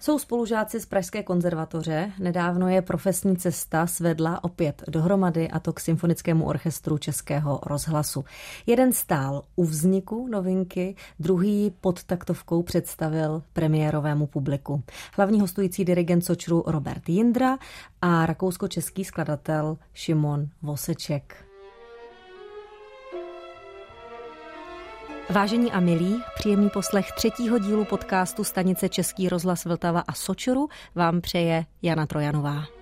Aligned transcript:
Jsou 0.00 0.18
spolužáci 0.18 0.80
z 0.80 0.86
Pražské 0.86 1.22
konzervatoře. 1.22 2.12
Nedávno 2.18 2.68
je 2.68 2.82
profesní 2.82 3.36
cesta 3.36 3.86
svedla 3.86 4.44
opět 4.44 4.82
dohromady 4.88 5.48
a 5.48 5.58
to 5.58 5.72
k 5.72 5.80
Symfonickému 5.80 6.46
orchestru 6.46 6.98
Českého 6.98 7.60
rozhlasu. 7.66 8.24
Jeden 8.66 8.92
stál 8.92 9.42
u 9.56 9.64
vzniku 9.64 10.28
novinky, 10.28 10.96
druhý 11.20 11.72
pod 11.80 12.04
taktovkou 12.04 12.62
představil 12.62 13.42
premiérovému 13.52 14.26
publiku. 14.26 14.82
Hlavní 15.16 15.40
hostující 15.40 15.84
dirigent 15.84 16.24
Sočru 16.24 16.64
Robert 16.66 17.08
Jindra 17.08 17.58
a 18.02 18.26
rakousko-český 18.26 19.04
skladatel 19.04 19.78
Šimon 19.94 20.48
Voseček. 20.62 21.47
Vážení 25.30 25.72
a 25.72 25.80
milí, 25.80 26.22
příjemný 26.34 26.70
poslech 26.70 27.12
třetího 27.12 27.58
dílu 27.58 27.84
podcastu 27.84 28.44
stanice 28.44 28.88
Český 28.88 29.28
rozhlas 29.28 29.64
Vltava 29.64 30.00
a 30.00 30.12
Sočoru 30.12 30.68
vám 30.94 31.20
přeje 31.20 31.64
Jana 31.82 32.06
Trojanová. 32.06 32.77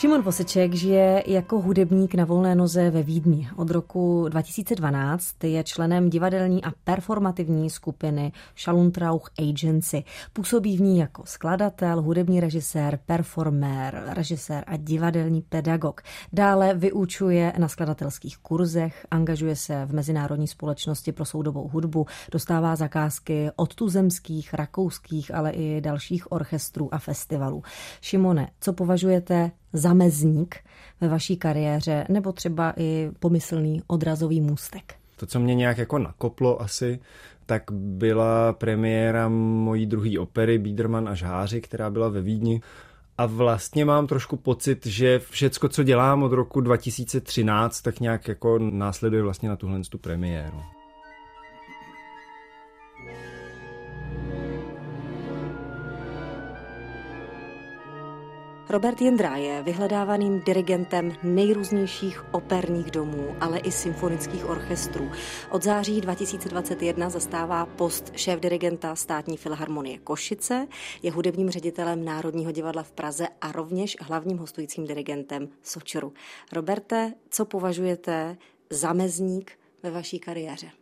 Šimon 0.00 0.22
Voseček 0.22 0.74
žije 0.74 1.22
jako 1.26 1.60
hudebník 1.60 2.14
na 2.14 2.24
volné 2.24 2.54
noze 2.54 2.90
ve 2.90 3.02
Vídni. 3.02 3.48
Od 3.56 3.70
roku 3.70 4.28
2012 4.28 5.44
je 5.44 5.64
členem 5.64 6.10
divadelní 6.10 6.64
a 6.64 6.72
performativní 6.84 7.70
skupiny 7.70 8.32
Schaluntrauch 8.56 9.30
Agency. 9.38 10.04
Působí 10.32 10.76
v 10.76 10.80
ní 10.80 10.98
jako 10.98 11.22
skladatel, 11.26 12.02
hudební 12.02 12.40
režisér, 12.40 12.98
performér, 13.06 14.02
režisér 14.06 14.64
a 14.66 14.76
divadelní 14.76 15.42
pedagog. 15.42 16.02
Dále 16.32 16.74
vyučuje 16.74 17.52
na 17.58 17.68
skladatelských 17.68 18.38
kurzech, 18.38 19.06
angažuje 19.10 19.56
se 19.56 19.86
v 19.86 19.94
Mezinárodní 19.94 20.48
společnosti 20.48 21.12
pro 21.12 21.24
soudobou 21.24 21.68
hudbu, 21.68 22.06
dostává 22.32 22.76
zakázky 22.76 23.50
od 23.56 23.74
tuzemských, 23.74 24.54
rakouských, 24.54 25.34
ale 25.34 25.50
i 25.50 25.80
dalších 25.80 26.32
orchestrů 26.32 26.94
a 26.94 26.98
festivalů. 26.98 27.62
Šimone, 28.00 28.48
co 28.60 28.72
považujete 28.72 29.50
zamezník 29.72 30.56
ve 31.00 31.08
vaší 31.08 31.36
kariéře 31.36 32.06
nebo 32.08 32.32
třeba 32.32 32.74
i 32.76 33.10
pomyslný 33.18 33.82
odrazový 33.86 34.40
můstek? 34.40 34.94
To, 35.16 35.26
co 35.26 35.40
mě 35.40 35.54
nějak 35.54 35.78
jako 35.78 35.98
nakoplo 35.98 36.62
asi, 36.62 36.98
tak 37.46 37.62
byla 37.72 38.52
premiéra 38.52 39.28
mojí 39.28 39.86
druhé 39.86 40.18
opery 40.18 40.58
Biederman 40.58 41.08
a 41.08 41.14
Žáři, 41.14 41.60
která 41.60 41.90
byla 41.90 42.08
ve 42.08 42.20
Vídni. 42.20 42.60
A 43.18 43.26
vlastně 43.26 43.84
mám 43.84 44.06
trošku 44.06 44.36
pocit, 44.36 44.86
že 44.86 45.18
všecko, 45.18 45.68
co 45.68 45.82
dělám 45.82 46.22
od 46.22 46.32
roku 46.32 46.60
2013, 46.60 47.80
tak 47.80 48.00
nějak 48.00 48.28
jako 48.28 48.58
následuje 48.58 49.22
vlastně 49.22 49.48
na 49.48 49.56
tuhle 49.56 49.80
tu 49.80 49.98
premiéru. 49.98 50.79
Robert 58.70 59.00
Jindra 59.00 59.36
je 59.36 59.62
vyhledávaným 59.62 60.40
dirigentem 60.40 61.12
nejrůznějších 61.22 62.34
operních 62.34 62.90
domů, 62.90 63.36
ale 63.40 63.58
i 63.58 63.72
symfonických 63.72 64.48
orchestrů. 64.48 65.10
Od 65.50 65.62
září 65.62 66.00
2021 66.00 67.10
zastává 67.10 67.66
post 67.66 68.12
šéf-dirigenta 68.16 68.94
státní 68.94 69.36
filharmonie 69.36 69.98
Košice, 69.98 70.66
je 71.02 71.10
hudebním 71.10 71.50
ředitelem 71.50 72.04
Národního 72.04 72.52
divadla 72.52 72.82
v 72.82 72.92
Praze 72.92 73.28
a 73.40 73.52
rovněž 73.52 73.96
hlavním 74.00 74.38
hostujícím 74.38 74.86
dirigentem 74.86 75.48
Sočeru. 75.62 76.12
Roberte, 76.52 77.12
co 77.30 77.44
považujete 77.44 78.36
za 78.70 78.92
mezník 78.92 79.52
ve 79.82 79.90
vaší 79.90 80.18
kariéře? 80.18 80.79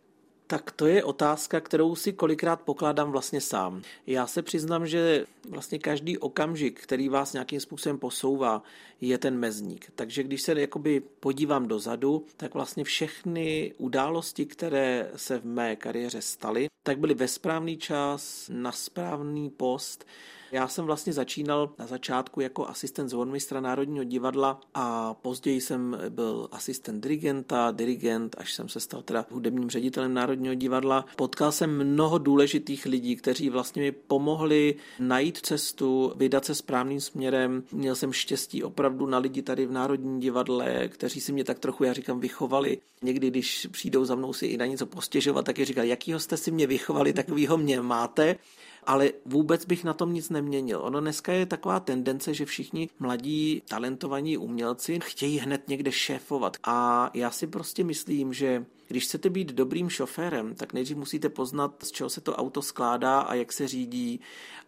Tak 0.51 0.71
to 0.71 0.87
je 0.87 1.03
otázka, 1.03 1.59
kterou 1.61 1.95
si 1.95 2.13
kolikrát 2.13 2.61
pokládám 2.61 3.11
vlastně 3.11 3.41
sám. 3.41 3.81
Já 4.07 4.27
se 4.27 4.41
přiznám, 4.41 4.87
že 4.87 5.25
vlastně 5.49 5.79
každý 5.79 6.17
okamžik, 6.17 6.81
který 6.81 7.09
vás 7.09 7.33
nějakým 7.33 7.59
způsobem 7.59 7.97
posouvá, 7.97 8.63
je 9.01 9.17
ten 9.17 9.37
mezník. 9.37 9.91
Takže 9.95 10.23
když 10.23 10.41
se 10.41 10.61
jakoby 10.61 10.99
podívám 11.19 11.67
dozadu, 11.67 12.25
tak 12.37 12.53
vlastně 12.53 12.83
všechny 12.83 13.73
události, 13.77 14.45
které 14.45 15.11
se 15.15 15.39
v 15.39 15.45
mé 15.45 15.75
kariéře 15.75 16.21
staly, 16.21 16.67
tak 16.83 16.99
byly 16.99 17.13
ve 17.13 17.27
správný 17.27 17.77
čas, 17.77 18.49
na 18.53 18.71
správný 18.71 19.49
post, 19.49 20.05
já 20.51 20.67
jsem 20.67 20.85
vlastně 20.85 21.13
začínal 21.13 21.69
na 21.79 21.87
začátku 21.87 22.41
jako 22.41 22.67
asistent 22.67 23.09
zvormistra 23.09 23.61
Národního 23.61 24.03
divadla 24.03 24.61
a 24.73 25.13
později 25.13 25.61
jsem 25.61 25.97
byl 26.09 26.47
asistent 26.51 27.03
dirigenta, 27.03 27.71
dirigent, 27.71 28.35
až 28.37 28.53
jsem 28.53 28.69
se 28.69 28.79
stal 28.79 29.01
teda 29.01 29.25
hudebním 29.31 29.69
ředitelem 29.69 30.13
Národního 30.13 30.53
divadla. 30.53 31.05
Potkal 31.15 31.51
jsem 31.51 31.83
mnoho 31.83 32.17
důležitých 32.17 32.85
lidí, 32.85 33.15
kteří 33.15 33.49
vlastně 33.49 33.81
mi 33.81 33.91
pomohli 33.91 34.75
najít 34.99 35.37
cestu, 35.37 36.13
vydat 36.15 36.45
se 36.45 36.55
správným 36.55 37.01
směrem. 37.01 37.63
Měl 37.71 37.95
jsem 37.95 38.13
štěstí 38.13 38.63
opravdu 38.63 39.05
na 39.05 39.17
lidi 39.17 39.41
tady 39.41 39.65
v 39.65 39.71
Národním 39.71 40.19
divadle, 40.19 40.87
kteří 40.87 41.21
si 41.21 41.31
mě 41.31 41.43
tak 41.43 41.59
trochu, 41.59 41.83
já 41.83 41.93
říkám, 41.93 42.19
vychovali. 42.19 42.77
Někdy, 43.01 43.27
když 43.27 43.67
přijdou 43.71 44.05
za 44.05 44.15
mnou 44.15 44.33
si 44.33 44.45
i 44.45 44.57
na 44.57 44.65
něco 44.65 44.85
postěžovat, 44.85 45.45
tak 45.45 45.57
je 45.57 45.65
říkal, 45.65 45.85
jakýho 45.85 46.19
jste 46.19 46.37
si 46.37 46.51
mě 46.51 46.67
vychovali, 46.67 47.13
takovýho 47.13 47.57
mě 47.57 47.81
máte 47.81 48.35
ale 48.83 49.11
vůbec 49.25 49.65
bych 49.65 49.83
na 49.83 49.93
tom 49.93 50.13
nic 50.13 50.29
neměnil. 50.29 50.81
Ono 50.83 50.99
dneska 50.99 51.33
je 51.33 51.45
taková 51.45 51.79
tendence, 51.79 52.33
že 52.33 52.45
všichni 52.45 52.89
mladí 52.99 53.61
talentovaní 53.67 54.37
umělci 54.37 54.99
chtějí 55.03 55.39
hned 55.39 55.67
někde 55.67 55.91
šéfovat. 55.91 56.57
A 56.63 57.09
já 57.13 57.31
si 57.31 57.47
prostě 57.47 57.83
myslím, 57.83 58.33
že 58.33 58.65
když 58.89 59.03
chcete 59.03 59.29
být 59.29 59.53
dobrým 59.53 59.89
šoférem, 59.89 60.55
tak 60.55 60.73
nejdřív 60.73 60.97
musíte 60.97 61.29
poznat, 61.29 61.83
z 61.83 61.91
čeho 61.91 62.09
se 62.09 62.21
to 62.21 62.35
auto 62.35 62.61
skládá 62.61 63.19
a 63.19 63.33
jak 63.33 63.53
se 63.53 63.67
řídí 63.67 64.19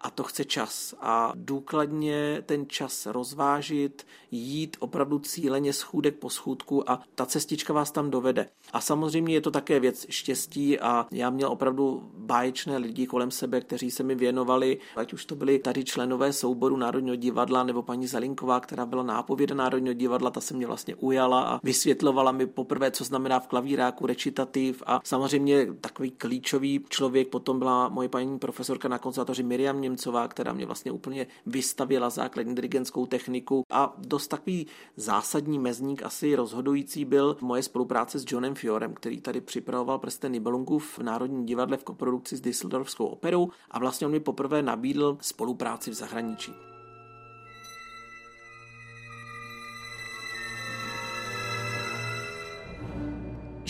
a 0.02 0.10
to 0.10 0.24
chce 0.24 0.46
čas. 0.46 0.96
A 1.00 1.34
důkladně 1.36 2.44
ten 2.46 2.66
čas 2.68 3.06
rozvážit, 3.06 4.08
jít 4.32 4.78
opravdu 4.80 5.20
cíleně 5.20 5.74
schůdek 5.74 6.16
po 6.16 6.30
schůdku 6.30 6.90
a 6.90 7.02
ta 7.16 7.26
cestička 7.26 7.74
vás 7.74 7.92
tam 7.92 8.12
dovede. 8.12 8.50
A 8.74 8.82
samozřejmě 8.82 9.34
je 9.34 9.42
to 9.42 9.52
také 9.52 9.80
věc 9.80 10.06
štěstí 10.10 10.80
a 10.80 11.08
já 11.12 11.30
měl 11.30 11.52
opravdu 11.52 12.12
báječné 12.18 12.78
lidi 12.78 13.08
kolem 13.08 13.32
sebe, 13.32 13.62
kteří 13.62 13.92
se 13.92 14.04
mi 14.04 14.16
věnovali, 14.16 14.80
ať 14.96 15.14
už 15.14 15.26
to 15.26 15.36
byli 15.36 15.60
tady 15.60 15.84
členové 15.84 16.34
souboru 16.34 16.78
Národního 16.78 17.16
divadla 17.16 17.64
nebo 17.64 17.84
paní 17.84 18.08
Zalinková, 18.08 18.60
která 18.60 18.86
byla 18.86 19.04
nápověda 19.04 19.56
Národního 19.56 19.94
divadla, 19.94 20.32
ta 20.32 20.42
se 20.42 20.54
mě 20.54 20.68
vlastně 20.68 20.96
ujala 20.96 21.42
a 21.42 21.60
vysvětlovala 21.64 22.32
mi 22.32 22.48
poprvé, 22.48 22.92
co 22.92 23.04
znamená 23.04 23.40
v 23.40 23.48
klavíráku 23.48 24.06
recitativ 24.12 24.84
a 24.86 25.00
samozřejmě 25.04 25.74
takový 25.82 26.12
klíčový 26.12 26.86
člověk 26.90 27.28
potom 27.28 27.60
byla 27.60 27.90
moje 27.90 28.10
paní 28.10 28.40
profesorka 28.40 28.88
na 28.88 29.00
konzervatoři 29.00 29.44
Miriam 29.44 29.82
Němcová, 29.82 30.28
která 30.28 30.54
mě 30.54 30.66
vlastně 30.66 30.92
úplně 30.92 31.28
vystavila 31.46 32.10
základní 32.10 32.56
dirigentskou 32.56 33.06
techniku 33.06 33.64
a 33.72 33.94
dost 33.98 34.28
takový 34.28 34.68
zásadní 34.96 35.60
mezník, 35.60 36.04
asi 36.04 36.36
rozhodující 36.36 37.06
byl 37.06 37.38
moje 37.42 37.64
spolupráce 37.64 38.20
s 38.20 38.26
Johnem 38.28 38.56
Fiorem, 38.56 38.94
který 38.94 39.22
tady 39.22 39.42
připravoval 39.42 40.00
prsten 40.00 40.32
Nibelungu 40.32 40.80
v 40.80 41.00
Národním 41.00 41.46
divadle 41.46 41.78
v 41.78 41.84
koprodukci 41.84 42.38
s 42.38 42.42
Düsseldorfskou 42.42 43.06
operou 43.06 43.50
a 43.72 43.80
vlastně 43.80 44.08
on 44.08 44.14
mi 44.14 44.20
poprvé 44.20 44.62
nabídl 44.62 45.18
spolupráci 45.22 45.92
v 45.92 45.94
zahraničí. 45.94 46.71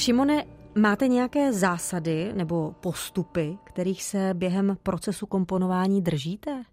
Šimone, 0.02 0.46
máte 0.76 1.08
nějaké 1.08 1.54
zásady 1.54 2.32
nebo 2.34 2.76
postupy, 2.80 3.58
kterých 3.64 4.04
se 4.04 4.34
během 4.34 4.78
procesu 4.84 5.26
komponování 5.26 6.02
držíte? 6.02 6.64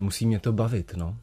Musí 0.00 0.26
mě 0.26 0.40
to 0.40 0.52
bavit, 0.52 0.92
no. 0.96 1.16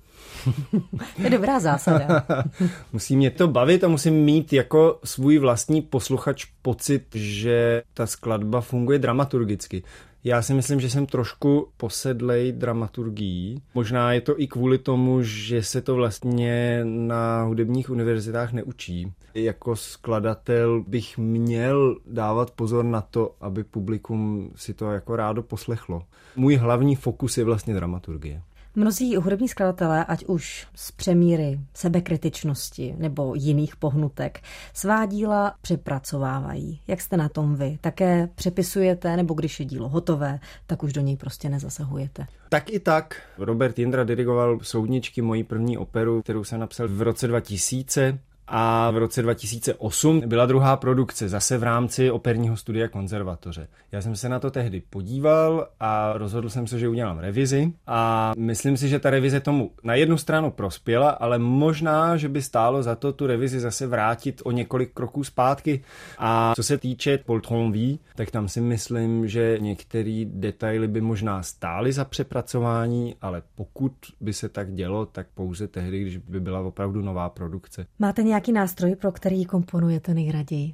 je 1.17 1.29
dobrá 1.29 1.59
zásada. 1.59 2.25
musí 2.93 3.17
mě 3.17 3.31
to 3.31 3.47
bavit 3.47 3.83
a 3.83 3.87
musím 3.87 4.13
mít 4.13 4.53
jako 4.53 4.99
svůj 5.03 5.37
vlastní 5.37 5.81
posluchač 5.81 6.45
pocit, 6.61 7.15
že 7.15 7.83
ta 7.93 8.07
skladba 8.07 8.61
funguje 8.61 8.99
dramaturgicky. 8.99 9.83
Já 10.23 10.41
si 10.41 10.53
myslím, 10.53 10.79
že 10.79 10.89
jsem 10.89 11.05
trošku 11.05 11.67
posedlej 11.77 12.51
dramaturgií. 12.51 13.61
Možná 13.73 14.13
je 14.13 14.21
to 14.21 14.41
i 14.41 14.47
kvůli 14.47 14.77
tomu, 14.77 15.21
že 15.21 15.63
se 15.63 15.81
to 15.81 15.95
vlastně 15.95 16.81
na 16.83 17.43
hudebních 17.43 17.89
univerzitách 17.89 18.53
neučí. 18.53 19.13
Jako 19.33 19.75
skladatel 19.75 20.83
bych 20.87 21.17
měl 21.17 21.97
dávat 22.07 22.51
pozor 22.51 22.85
na 22.85 23.01
to, 23.01 23.35
aby 23.41 23.63
publikum 23.63 24.51
si 24.55 24.73
to 24.73 24.91
jako 24.91 25.15
rádo 25.15 25.43
poslechlo. 25.43 26.03
Můj 26.35 26.55
hlavní 26.55 26.95
fokus 26.95 27.37
je 27.37 27.43
vlastně 27.43 27.73
dramaturgie. 27.73 28.41
Mnozí 28.75 29.15
hudební 29.15 29.47
skladatelé, 29.47 30.05
ať 30.05 30.25
už 30.25 30.67
z 30.75 30.91
přemíry, 30.91 31.59
sebekritičnosti 31.73 32.95
nebo 32.97 33.35
jiných 33.35 33.75
pohnutek, 33.75 34.39
svá 34.73 35.05
díla 35.05 35.55
přepracovávají. 35.61 36.81
Jak 36.87 37.01
jste 37.01 37.17
na 37.17 37.29
tom 37.29 37.55
vy? 37.55 37.77
Také 37.81 38.29
přepisujete, 38.35 39.17
nebo 39.17 39.33
když 39.33 39.59
je 39.59 39.65
dílo 39.65 39.89
hotové, 39.89 40.39
tak 40.67 40.83
už 40.83 40.93
do 40.93 41.01
něj 41.01 41.17
prostě 41.17 41.49
nezasahujete? 41.49 42.27
Tak 42.49 42.69
i 42.69 42.79
tak. 42.79 43.21
Robert 43.37 43.79
Jindra 43.79 44.03
dirigoval 44.03 44.59
Soudničky, 44.61 45.21
moji 45.21 45.43
první 45.43 45.77
operu, 45.77 46.21
kterou 46.21 46.43
jsem 46.43 46.59
napsal 46.59 46.87
v 46.87 47.01
roce 47.01 47.27
2000 47.27 48.19
a 48.53 48.91
v 48.91 48.97
roce 48.97 49.21
2008 49.21 50.21
byla 50.25 50.45
druhá 50.45 50.77
produkce, 50.77 51.29
zase 51.29 51.57
v 51.57 51.63
rámci 51.63 52.11
operního 52.11 52.57
studia 52.57 52.87
konzervatoře. 52.87 53.67
Já 53.91 54.01
jsem 54.01 54.15
se 54.15 54.29
na 54.29 54.39
to 54.39 54.51
tehdy 54.51 54.81
podíval 54.89 55.67
a 55.79 56.13
rozhodl 56.13 56.49
jsem 56.49 56.67
se, 56.67 56.79
že 56.79 56.89
udělám 56.89 57.19
revizi 57.19 57.73
a 57.87 58.31
myslím 58.37 58.77
si, 58.77 58.89
že 58.89 58.99
ta 58.99 59.09
revize 59.09 59.39
tomu 59.39 59.71
na 59.83 59.95
jednu 59.95 60.17
stranu 60.17 60.51
prospěla, 60.51 61.09
ale 61.09 61.39
možná, 61.39 62.17
že 62.17 62.29
by 62.29 62.41
stálo 62.41 62.83
za 62.83 62.95
to 62.95 63.13
tu 63.13 63.27
revizi 63.27 63.59
zase 63.59 63.87
vrátit 63.87 64.41
o 64.45 64.51
několik 64.51 64.93
kroků 64.93 65.23
zpátky. 65.23 65.81
A 66.17 66.53
co 66.55 66.63
se 66.63 66.77
týče 66.77 67.17
Poltron 67.17 67.71
V, 67.71 67.99
tak 68.15 68.31
tam 68.31 68.47
si 68.47 68.61
myslím, 68.61 69.27
že 69.27 69.57
některé 69.59 70.25
detaily 70.25 70.87
by 70.87 71.01
možná 71.01 71.43
stály 71.43 71.91
za 71.91 72.05
přepracování, 72.05 73.15
ale 73.21 73.41
pokud 73.55 73.91
by 74.21 74.33
se 74.33 74.49
tak 74.49 74.73
dělo, 74.73 75.05
tak 75.05 75.27
pouze 75.33 75.67
tehdy, 75.67 76.01
když 76.01 76.17
by 76.17 76.39
byla 76.39 76.59
opravdu 76.59 77.01
nová 77.01 77.29
produkce. 77.29 77.85
Máte 77.99 78.23
nějaký 78.41 78.51
nástroj, 78.51 78.95
pro 78.95 79.11
který 79.11 79.45
komponujete 79.45 80.13
nejraději? 80.13 80.73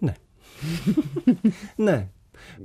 Ne. 0.00 0.14
ne. 1.78 2.08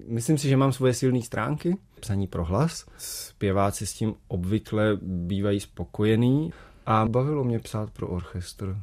Myslím 0.07 0.37
si, 0.37 0.49
že 0.49 0.57
mám 0.57 0.71
svoje 0.71 0.93
silné 0.93 1.21
stránky, 1.21 1.77
psaní 1.99 2.27
pro 2.27 2.45
hlas. 2.45 2.85
Zpěváci 2.97 3.85
s 3.85 3.93
tím 3.93 4.15
obvykle 4.27 4.97
bývají 5.01 5.59
spokojení 5.59 6.53
a 6.85 7.05
bavilo 7.05 7.43
mě 7.43 7.59
psát 7.59 7.91
pro 7.91 8.07
orchestr. 8.07 8.77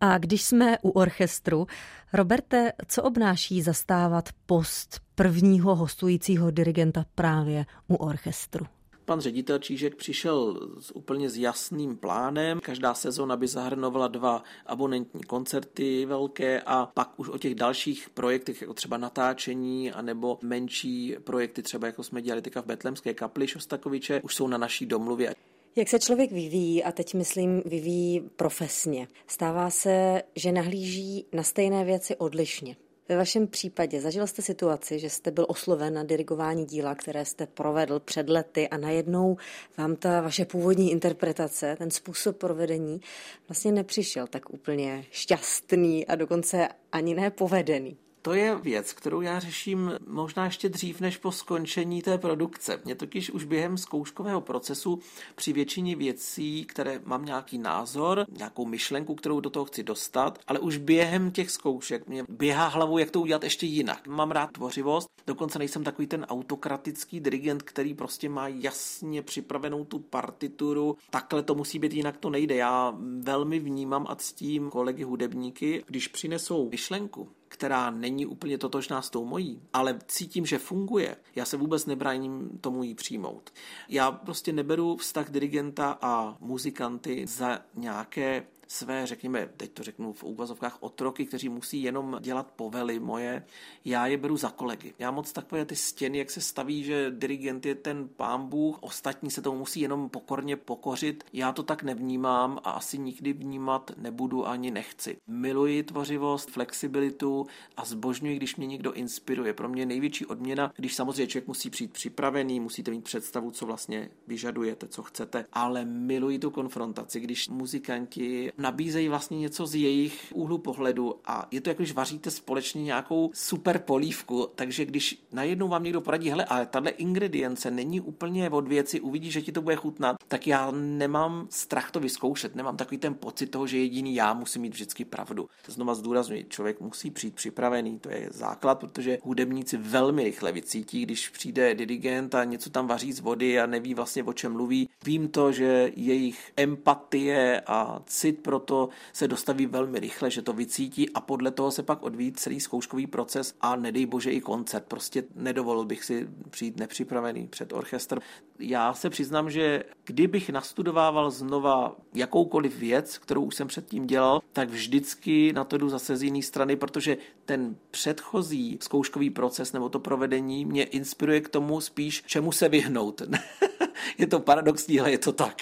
A 0.00 0.18
když 0.18 0.42
jsme 0.42 0.78
u 0.82 0.90
orchestru, 0.90 1.66
Roberte, 2.12 2.72
co 2.86 3.02
obnáší 3.02 3.62
zastávat 3.62 4.28
post 4.46 5.00
prvního 5.14 5.76
hostujícího 5.76 6.50
dirigenta 6.50 7.04
právě 7.14 7.66
u 7.88 7.94
orchestru? 7.94 8.66
Pan 9.10 9.20
ředitel 9.20 9.58
Čížek 9.58 9.94
přišel 9.94 10.68
s 10.78 10.96
úplně 10.96 11.30
s 11.30 11.36
jasným 11.36 11.96
plánem. 11.96 12.60
Každá 12.60 12.94
sezóna 12.94 13.36
by 13.36 13.48
zahrnovala 13.48 14.08
dva 14.08 14.42
abonentní 14.66 15.22
koncerty 15.22 16.06
velké 16.06 16.60
a 16.60 16.86
pak 16.86 17.12
už 17.16 17.28
o 17.28 17.38
těch 17.38 17.54
dalších 17.54 18.10
projektech, 18.10 18.60
jako 18.60 18.74
třeba 18.74 18.96
natáčení, 18.96 19.92
anebo 19.92 20.38
menší 20.42 21.16
projekty, 21.24 21.62
třeba 21.62 21.86
jako 21.86 22.02
jsme 22.02 22.22
dělali 22.22 22.42
teďka 22.42 22.62
v 22.62 22.66
Betlemské 22.66 23.14
kapli 23.14 23.48
Šostakoviče, 23.48 24.20
už 24.24 24.34
jsou 24.34 24.48
na 24.48 24.58
naší 24.58 24.86
domluvě. 24.86 25.34
Jak 25.76 25.88
se 25.88 25.98
člověk 25.98 26.32
vyvíjí, 26.32 26.84
a 26.84 26.92
teď 26.92 27.14
myslím 27.14 27.62
vyvíjí 27.66 28.20
profesně, 28.36 29.08
stává 29.26 29.70
se, 29.70 30.22
že 30.36 30.52
nahlíží 30.52 31.26
na 31.32 31.42
stejné 31.42 31.84
věci 31.84 32.16
odlišně. 32.16 32.76
Ve 33.10 33.16
vašem 33.16 33.46
případě 33.46 34.00
zažil 34.00 34.26
jste 34.26 34.42
situaci, 34.42 34.98
že 34.98 35.10
jste 35.10 35.30
byl 35.30 35.46
osloven 35.48 35.94
na 35.94 36.04
dirigování 36.04 36.64
díla, 36.64 36.94
které 36.94 37.24
jste 37.24 37.46
provedl 37.46 38.00
před 38.00 38.28
lety 38.28 38.68
a 38.68 38.76
najednou 38.76 39.36
vám 39.78 39.96
ta 39.96 40.20
vaše 40.20 40.44
původní 40.44 40.90
interpretace, 40.90 41.76
ten 41.78 41.90
způsob 41.90 42.36
provedení 42.36 43.00
vlastně 43.48 43.72
nepřišel 43.72 44.26
tak 44.26 44.50
úplně 44.50 45.04
šťastný 45.10 46.06
a 46.06 46.14
dokonce 46.14 46.68
ani 46.92 47.14
nepovedený. 47.14 47.96
To 48.22 48.32
je 48.32 48.56
věc, 48.56 48.92
kterou 48.92 49.20
já 49.20 49.40
řeším 49.40 49.92
možná 50.06 50.44
ještě 50.44 50.68
dřív 50.68 51.00
než 51.00 51.16
po 51.16 51.32
skončení 51.32 52.02
té 52.02 52.18
produkce. 52.18 52.80
Mě 52.84 52.94
totiž 52.94 53.30
už 53.30 53.44
během 53.44 53.78
zkouškového 53.78 54.40
procesu 54.40 54.98
při 55.34 55.52
většině 55.52 55.96
věcí, 55.96 56.64
které 56.64 57.00
mám 57.04 57.24
nějaký 57.24 57.58
názor, 57.58 58.26
nějakou 58.38 58.66
myšlenku, 58.66 59.14
kterou 59.14 59.40
do 59.40 59.50
toho 59.50 59.64
chci 59.64 59.82
dostat, 59.82 60.38
ale 60.46 60.58
už 60.58 60.76
během 60.76 61.30
těch 61.30 61.50
zkoušek 61.50 62.08
mě 62.08 62.24
běhá 62.28 62.66
hlavou, 62.66 62.98
jak 62.98 63.10
to 63.10 63.20
udělat 63.20 63.44
ještě 63.44 63.66
jinak. 63.66 64.06
Mám 64.06 64.30
rád 64.30 64.52
tvořivost, 64.52 65.08
dokonce 65.26 65.58
nejsem 65.58 65.84
takový 65.84 66.06
ten 66.06 66.26
autokratický 66.28 67.20
dirigent, 67.20 67.62
který 67.62 67.94
prostě 67.94 68.28
má 68.28 68.48
jasně 68.48 69.22
připravenou 69.22 69.84
tu 69.84 69.98
partituru. 69.98 70.96
Takhle 71.10 71.42
to 71.42 71.54
musí 71.54 71.78
být, 71.78 71.92
jinak 71.92 72.16
to 72.16 72.30
nejde. 72.30 72.54
Já 72.54 72.94
velmi 73.20 73.58
vnímám 73.58 74.06
a 74.08 74.14
ctím 74.14 74.70
kolegy 74.70 75.02
hudebníky, 75.02 75.84
když 75.86 76.08
přinesou 76.08 76.70
myšlenku, 76.70 77.28
která 77.50 77.90
není 77.90 78.26
úplně 78.26 78.58
totožná 78.58 79.02
s 79.02 79.10
tou 79.10 79.24
mojí, 79.24 79.62
ale 79.72 79.98
cítím, 80.06 80.46
že 80.46 80.58
funguje, 80.58 81.16
já 81.34 81.44
se 81.44 81.56
vůbec 81.56 81.86
nebráním 81.86 82.58
tomu 82.60 82.82
jí 82.82 82.94
přijmout. 82.94 83.52
Já 83.88 84.12
prostě 84.12 84.52
neberu 84.52 84.96
vztah 84.96 85.30
dirigenta 85.30 85.98
a 86.02 86.36
muzikanty 86.40 87.26
za 87.26 87.58
nějaké 87.74 88.46
své, 88.72 89.06
řekněme, 89.06 89.48
teď 89.56 89.72
to 89.72 89.82
řeknu 89.82 90.12
v 90.12 90.24
úvazovkách, 90.24 90.76
otroky, 90.80 91.26
kteří 91.26 91.48
musí 91.48 91.82
jenom 91.82 92.18
dělat 92.20 92.52
povely 92.56 93.00
moje, 93.00 93.44
já 93.84 94.06
je 94.06 94.16
beru 94.16 94.36
za 94.36 94.50
kolegy. 94.50 94.94
Já 94.98 95.10
moc 95.10 95.32
takové 95.32 95.64
ty 95.64 95.76
stěny, 95.76 96.18
jak 96.18 96.30
se 96.30 96.40
staví, 96.40 96.84
že 96.84 97.10
dirigent 97.10 97.66
je 97.66 97.74
ten 97.74 98.08
pán 98.08 98.46
Bůh, 98.46 98.78
ostatní 98.80 99.30
se 99.30 99.42
tomu 99.42 99.58
musí 99.58 99.80
jenom 99.80 100.08
pokorně 100.08 100.56
pokořit, 100.56 101.24
já 101.32 101.52
to 101.52 101.62
tak 101.62 101.82
nevnímám 101.82 102.58
a 102.64 102.70
asi 102.70 102.98
nikdy 102.98 103.32
vnímat 103.32 103.90
nebudu 103.96 104.46
ani 104.46 104.70
nechci. 104.70 105.16
Miluji 105.26 105.82
tvořivost, 105.82 106.50
flexibilitu 106.50 107.46
a 107.76 107.84
zbožňuji, 107.84 108.36
když 108.36 108.56
mě 108.56 108.66
někdo 108.66 108.92
inspiruje. 108.92 109.52
Pro 109.52 109.68
mě 109.68 109.86
největší 109.86 110.26
odměna, 110.26 110.72
když 110.76 110.94
samozřejmě 110.94 111.26
člověk 111.26 111.48
musí 111.48 111.70
přijít 111.70 111.92
připravený, 111.92 112.60
musíte 112.60 112.90
mít 112.90 113.04
představu, 113.04 113.50
co 113.50 113.66
vlastně 113.66 114.10
vyžadujete, 114.26 114.88
co 114.88 115.02
chcete, 115.02 115.44
ale 115.52 115.84
miluji 115.84 116.38
tu 116.38 116.50
konfrontaci, 116.50 117.20
když 117.20 117.48
muzikanti 117.48 118.52
nabízejí 118.60 119.08
vlastně 119.08 119.38
něco 119.38 119.66
z 119.66 119.74
jejich 119.74 120.32
úhlu 120.34 120.58
pohledu 120.58 121.14
a 121.24 121.48
je 121.50 121.60
to 121.60 121.70
jako, 121.70 121.82
když 121.82 121.92
vaříte 121.92 122.30
společně 122.30 122.82
nějakou 122.82 123.30
super 123.34 123.78
polívku, 123.78 124.48
takže 124.54 124.84
když 124.84 125.22
najednou 125.32 125.68
vám 125.68 125.84
někdo 125.84 126.00
poradí, 126.00 126.30
hele, 126.30 126.44
ale 126.44 126.66
tahle 126.66 126.90
ingredience 126.90 127.70
není 127.70 128.00
úplně 128.00 128.50
od 128.50 128.68
věci, 128.68 129.00
uvidí, 129.00 129.30
že 129.30 129.42
ti 129.42 129.52
to 129.52 129.62
bude 129.62 129.76
chutnat, 129.76 130.16
tak 130.28 130.46
já 130.46 130.70
nemám 130.70 131.46
strach 131.50 131.90
to 131.90 132.00
vyzkoušet, 132.00 132.54
nemám 132.54 132.76
takový 132.76 132.98
ten 132.98 133.14
pocit 133.14 133.46
toho, 133.46 133.66
že 133.66 133.78
jediný 133.78 134.14
já 134.14 134.34
musím 134.34 134.62
mít 134.62 134.72
vždycky 134.72 135.04
pravdu. 135.04 135.48
Znova 135.66 135.94
zdůraznuju, 135.94 136.42
člověk 136.48 136.80
musí 136.80 137.10
přijít 137.10 137.34
připravený, 137.34 137.98
to 137.98 138.10
je 138.10 138.28
základ, 138.30 138.74
protože 138.74 139.18
hudebníci 139.22 139.76
velmi 139.76 140.24
rychle 140.24 140.52
vycítí, 140.52 141.02
když 141.02 141.28
přijde 141.28 141.74
dirigent 141.74 142.34
a 142.34 142.44
něco 142.44 142.70
tam 142.70 142.86
vaří 142.86 143.12
z 143.12 143.20
vody 143.20 143.60
a 143.60 143.66
neví 143.66 143.94
vlastně 143.94 144.24
o 144.24 144.32
čem 144.32 144.52
mluví. 144.52 144.88
Vím 145.04 145.28
to, 145.28 145.52
že 145.52 145.92
jejich 145.96 146.52
empatie 146.56 147.60
a 147.66 148.02
cit 148.06 148.42
proto 148.50 148.88
se 149.12 149.28
dostaví 149.28 149.66
velmi 149.66 150.00
rychle, 150.00 150.30
že 150.30 150.42
to 150.42 150.52
vycítí 150.52 151.10
a 151.10 151.20
podle 151.20 151.50
toho 151.50 151.70
se 151.70 151.82
pak 151.82 152.02
odvíjí 152.02 152.32
celý 152.32 152.60
zkouškový 152.60 153.06
proces 153.06 153.54
a 153.60 153.76
nedej 153.76 154.06
bože 154.06 154.30
i 154.30 154.40
koncert. 154.40 154.84
Prostě 154.88 155.24
nedovolil 155.34 155.84
bych 155.84 156.04
si 156.04 156.28
přijít 156.50 156.76
nepřipravený 156.76 157.46
před 157.46 157.72
orchestr. 157.72 158.20
Já 158.58 158.94
se 158.94 159.10
přiznám, 159.10 159.50
že 159.50 159.84
kdybych 160.04 160.50
nastudovával 160.50 161.30
znova 161.30 161.96
jakoukoliv 162.14 162.76
věc, 162.76 163.18
kterou 163.18 163.42
už 163.42 163.54
jsem 163.54 163.68
předtím 163.68 164.06
dělal, 164.06 164.42
tak 164.52 164.70
vždycky 164.70 165.52
na 165.52 165.64
to 165.64 165.78
jdu 165.78 165.88
zase 165.88 166.16
z 166.16 166.22
jiné 166.22 166.42
strany, 166.42 166.76
protože 166.76 167.16
ten 167.44 167.76
předchozí 167.90 168.78
zkouškový 168.82 169.30
proces 169.30 169.72
nebo 169.72 169.88
to 169.88 170.00
provedení 170.00 170.64
mě 170.64 170.84
inspiruje 170.84 171.40
k 171.40 171.48
tomu 171.48 171.80
spíš, 171.80 172.22
čemu 172.26 172.52
se 172.52 172.68
vyhnout. 172.68 173.22
je 174.18 174.26
to 174.26 174.40
paradoxní, 174.40 175.00
ale 175.00 175.10
je 175.10 175.18
to 175.18 175.32
tak. 175.32 175.56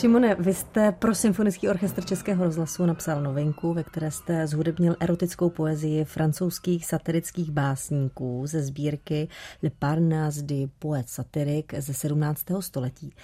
Šimone, 0.00 0.34
vy 0.34 0.54
jste 0.54 0.92
pro 0.92 1.14
Symfonický 1.14 1.68
orchestr 1.68 2.04
Českého 2.04 2.44
rozhlasu 2.44 2.86
napsal 2.86 3.22
novinku, 3.22 3.74
ve 3.74 3.84
které 3.84 4.10
jste 4.10 4.46
zhudebnil 4.46 4.96
erotickou 5.00 5.50
poezii 5.50 6.04
francouzských 6.04 6.86
satirických 6.86 7.50
básníků 7.50 8.42
ze 8.46 8.62
sbírky 8.62 9.28
Le 9.62 9.70
Parnasse 9.78 10.42
de 10.42 10.54
Poet 10.78 11.08
Satiric 11.08 11.66
ze 11.78 11.94
17. 11.94 12.44
století. 12.60 13.14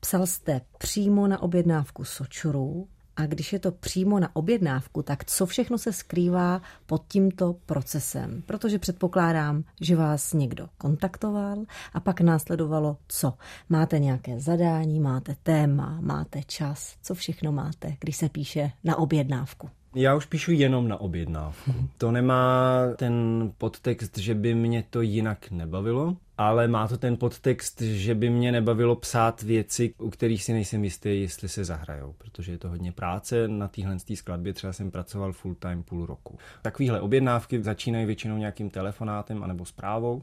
Psal 0.00 0.26
jste 0.26 0.60
přímo 0.78 1.28
na 1.28 1.42
objednávku 1.42 2.04
Sočurů, 2.04 2.88
a 3.16 3.26
když 3.26 3.52
je 3.52 3.58
to 3.58 3.72
přímo 3.72 4.20
na 4.20 4.36
objednávku, 4.36 5.02
tak 5.02 5.24
co 5.24 5.46
všechno 5.46 5.78
se 5.78 5.92
skrývá 5.92 6.62
pod 6.86 7.04
tímto 7.08 7.56
procesem? 7.66 8.42
Protože 8.46 8.78
předpokládám, 8.78 9.64
že 9.80 9.96
vás 9.96 10.32
někdo 10.32 10.68
kontaktoval 10.78 11.58
a 11.92 12.00
pak 12.00 12.20
následovalo 12.20 12.96
co? 13.08 13.32
Máte 13.68 13.98
nějaké 13.98 14.40
zadání, 14.40 15.00
máte 15.00 15.36
téma, 15.42 15.98
máte 16.00 16.42
čas, 16.46 16.96
co 17.02 17.14
všechno 17.14 17.52
máte, 17.52 17.96
když 18.00 18.16
se 18.16 18.28
píše 18.28 18.70
na 18.84 18.96
objednávku? 18.96 19.70
Já 19.94 20.14
už 20.14 20.26
píšu 20.26 20.52
jenom 20.52 20.88
na 20.88 21.00
objednávku. 21.00 21.74
To 21.98 22.10
nemá 22.10 22.78
ten 22.96 23.52
podtext, 23.58 24.18
že 24.18 24.34
by 24.34 24.54
mě 24.54 24.84
to 24.90 25.00
jinak 25.00 25.50
nebavilo. 25.50 26.16
Ale 26.38 26.68
má 26.68 26.88
to 26.88 26.98
ten 26.98 27.16
podtext, 27.16 27.80
že 27.80 28.14
by 28.14 28.30
mě 28.30 28.52
nebavilo 28.52 28.96
psát 28.96 29.42
věci, 29.42 29.94
u 29.98 30.10
kterých 30.10 30.44
si 30.44 30.52
nejsem 30.52 30.84
jistý, 30.84 31.20
jestli 31.20 31.48
se 31.48 31.64
zahrajou, 31.64 32.14
protože 32.18 32.52
je 32.52 32.58
to 32.58 32.68
hodně 32.68 32.92
práce. 32.92 33.48
Na 33.48 33.68
téhle 33.68 33.96
skladbě 34.14 34.52
třeba 34.52 34.72
jsem 34.72 34.90
pracoval 34.90 35.32
full 35.32 35.54
time 35.54 35.82
půl 35.82 36.06
roku. 36.06 36.38
Takovéhle 36.62 37.00
objednávky 37.00 37.62
začínají 37.62 38.06
většinou 38.06 38.36
nějakým 38.36 38.70
telefonátem 38.70 39.44
anebo 39.44 39.64
zprávou. 39.64 40.22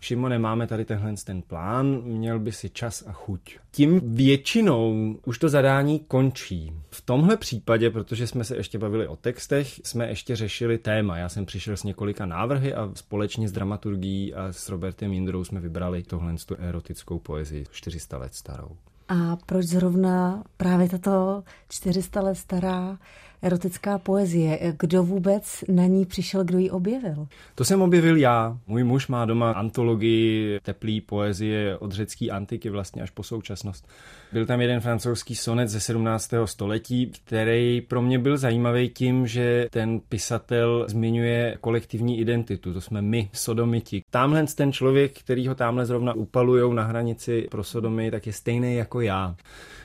Šimone, 0.00 0.38
máme 0.38 0.66
tady 0.66 0.84
tenhle 0.84 1.14
ten 1.24 1.42
plán, 1.42 2.02
měl 2.02 2.38
by 2.38 2.52
si 2.52 2.70
čas 2.70 3.04
a 3.06 3.12
chuť. 3.12 3.58
Tím 3.70 4.14
většinou 4.14 5.14
už 5.26 5.38
to 5.38 5.48
zadání 5.48 5.98
končí. 5.98 6.72
V 6.90 7.00
tomhle 7.02 7.36
případě, 7.36 7.90
protože 7.90 8.26
jsme 8.26 8.44
se 8.44 8.56
ještě 8.56 8.78
bavili 8.78 9.08
o 9.08 9.16
textech, 9.16 9.80
jsme 9.84 10.08
ještě 10.08 10.36
řešili 10.36 10.78
téma. 10.78 11.18
Já 11.18 11.28
jsem 11.28 11.46
přišel 11.46 11.76
s 11.76 11.84
několika 11.84 12.26
návrhy 12.26 12.74
a 12.74 12.90
společně 12.94 13.48
s 13.48 13.52
dramaturgií 13.52 14.34
a 14.34 14.52
s 14.52 14.68
Robertem 14.68 15.12
Jindrou 15.12 15.44
jsme 15.50 15.60
vybrali 15.60 16.02
tohle 16.02 16.34
tu 16.46 16.56
erotickou 16.58 17.18
poezii 17.18 17.66
400 17.70 18.18
let 18.18 18.34
starou. 18.34 18.76
A 19.08 19.36
proč 19.46 19.66
zrovna 19.66 20.44
právě 20.56 20.88
tato 20.88 21.44
400 21.68 22.20
let 22.20 22.34
stará 22.34 22.98
erotická 23.42 23.98
poezie. 23.98 24.74
Kdo 24.78 25.02
vůbec 25.02 25.64
na 25.68 25.86
ní 25.86 26.06
přišel, 26.06 26.44
kdo 26.44 26.58
ji 26.58 26.70
objevil? 26.70 27.26
To 27.54 27.64
jsem 27.64 27.82
objevil 27.82 28.16
já. 28.16 28.58
Můj 28.66 28.84
muž 28.84 29.08
má 29.08 29.24
doma 29.24 29.52
antologii 29.52 30.60
teplý 30.62 31.00
poezie 31.00 31.78
od 31.78 31.92
řecké 31.92 32.28
antiky 32.28 32.70
vlastně 32.70 33.02
až 33.02 33.10
po 33.10 33.22
současnost. 33.22 33.88
Byl 34.32 34.46
tam 34.46 34.60
jeden 34.60 34.80
francouzský 34.80 35.34
sonet 35.34 35.68
ze 35.68 35.80
17. 35.80 36.30
století, 36.44 37.12
který 37.24 37.80
pro 37.80 38.02
mě 38.02 38.18
byl 38.18 38.38
zajímavý 38.38 38.88
tím, 38.88 39.26
že 39.26 39.66
ten 39.70 40.00
pisatel 40.08 40.86
zmiňuje 40.88 41.56
kolektivní 41.60 42.20
identitu. 42.20 42.72
To 42.72 42.80
jsme 42.80 43.02
my, 43.02 43.30
sodomiti. 43.32 44.02
Tamhle 44.10 44.46
ten 44.46 44.72
člověk, 44.72 45.18
který 45.18 45.48
ho 45.48 45.54
tamhle 45.54 45.86
zrovna 45.86 46.12
upalujou 46.12 46.72
na 46.72 46.82
hranici 46.82 47.46
pro 47.50 47.64
sodomy, 47.64 48.10
tak 48.10 48.26
je 48.26 48.32
stejný 48.32 48.74
jako 48.74 49.00
já. 49.00 49.36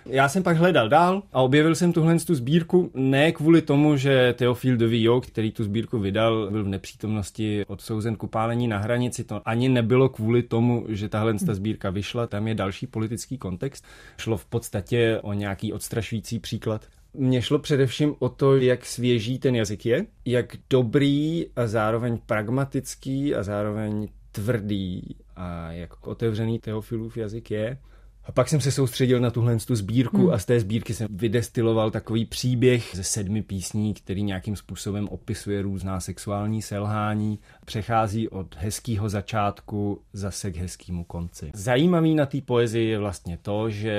Já 0.05 0.29
jsem 0.29 0.43
pak 0.43 0.57
hledal 0.57 0.89
dál 0.89 1.23
a 1.33 1.41
objevil 1.41 1.75
jsem 1.75 1.93
tuhle 1.93 2.19
tu 2.19 2.35
sbírku 2.35 2.91
ne 2.93 3.31
kvůli 3.31 3.61
tomu, 3.61 3.97
že 3.97 4.33
Theophile 4.37 4.77
de 4.77 4.87
Villot, 4.87 5.25
který 5.25 5.51
tu 5.51 5.63
sbírku 5.63 5.99
vydal, 5.99 6.51
byl 6.51 6.63
v 6.63 6.67
nepřítomnosti 6.67 7.65
odsouzen 7.67 8.15
k 8.15 8.23
upálení 8.23 8.67
na 8.67 8.77
hranici. 8.77 9.23
To 9.23 9.41
ani 9.45 9.69
nebylo 9.69 10.09
kvůli 10.09 10.43
tomu, 10.43 10.85
že 10.89 11.09
tahle 11.09 11.33
ta 11.45 11.53
sbírka 11.53 11.89
vyšla. 11.89 12.27
Tam 12.27 12.47
je 12.47 12.55
další 12.55 12.87
politický 12.87 13.37
kontext. 13.37 13.85
Šlo 14.17 14.37
v 14.37 14.45
podstatě 14.45 15.19
o 15.21 15.33
nějaký 15.33 15.73
odstrašující 15.73 16.39
příklad. 16.39 16.81
Mně 17.13 17.41
šlo 17.41 17.59
především 17.59 18.15
o 18.19 18.29
to, 18.29 18.57
jak 18.57 18.85
svěží 18.85 19.39
ten 19.39 19.55
jazyk 19.55 19.85
je, 19.85 20.05
jak 20.25 20.55
dobrý 20.69 21.45
a 21.55 21.67
zároveň 21.67 22.19
pragmatický 22.25 23.35
a 23.35 23.43
zároveň 23.43 24.07
tvrdý 24.31 25.15
a 25.35 25.71
jak 25.71 26.07
otevřený 26.07 26.59
Teofilův 26.59 27.17
jazyk 27.17 27.51
je. 27.51 27.77
A 28.25 28.31
pak 28.31 28.49
jsem 28.49 28.61
se 28.61 28.71
soustředil 28.71 29.19
na 29.19 29.31
tuhle 29.31 29.57
tu 29.57 29.75
sbírku 29.75 30.17
hmm. 30.17 30.33
a 30.33 30.37
z 30.37 30.45
té 30.45 30.59
sbírky 30.59 30.93
jsem 30.93 31.07
vydestiloval 31.11 31.91
takový 31.91 32.25
příběh 32.25 32.89
ze 32.93 33.03
sedmi 33.03 33.41
písní, 33.41 33.93
který 33.93 34.23
nějakým 34.23 34.55
způsobem 34.55 35.07
opisuje 35.07 35.61
různá 35.61 35.99
sexuální 35.99 36.61
selhání, 36.61 37.39
přechází 37.65 38.29
od 38.29 38.55
hezkého 38.55 39.09
začátku 39.09 40.01
zase 40.13 40.51
k 40.51 40.57
hezkému 40.57 41.03
konci. 41.03 41.51
Zajímavý 41.53 42.15
na 42.15 42.25
té 42.25 42.41
poezii 42.41 42.89
je 42.89 42.99
vlastně 42.99 43.37
to, 43.41 43.69
že 43.69 43.95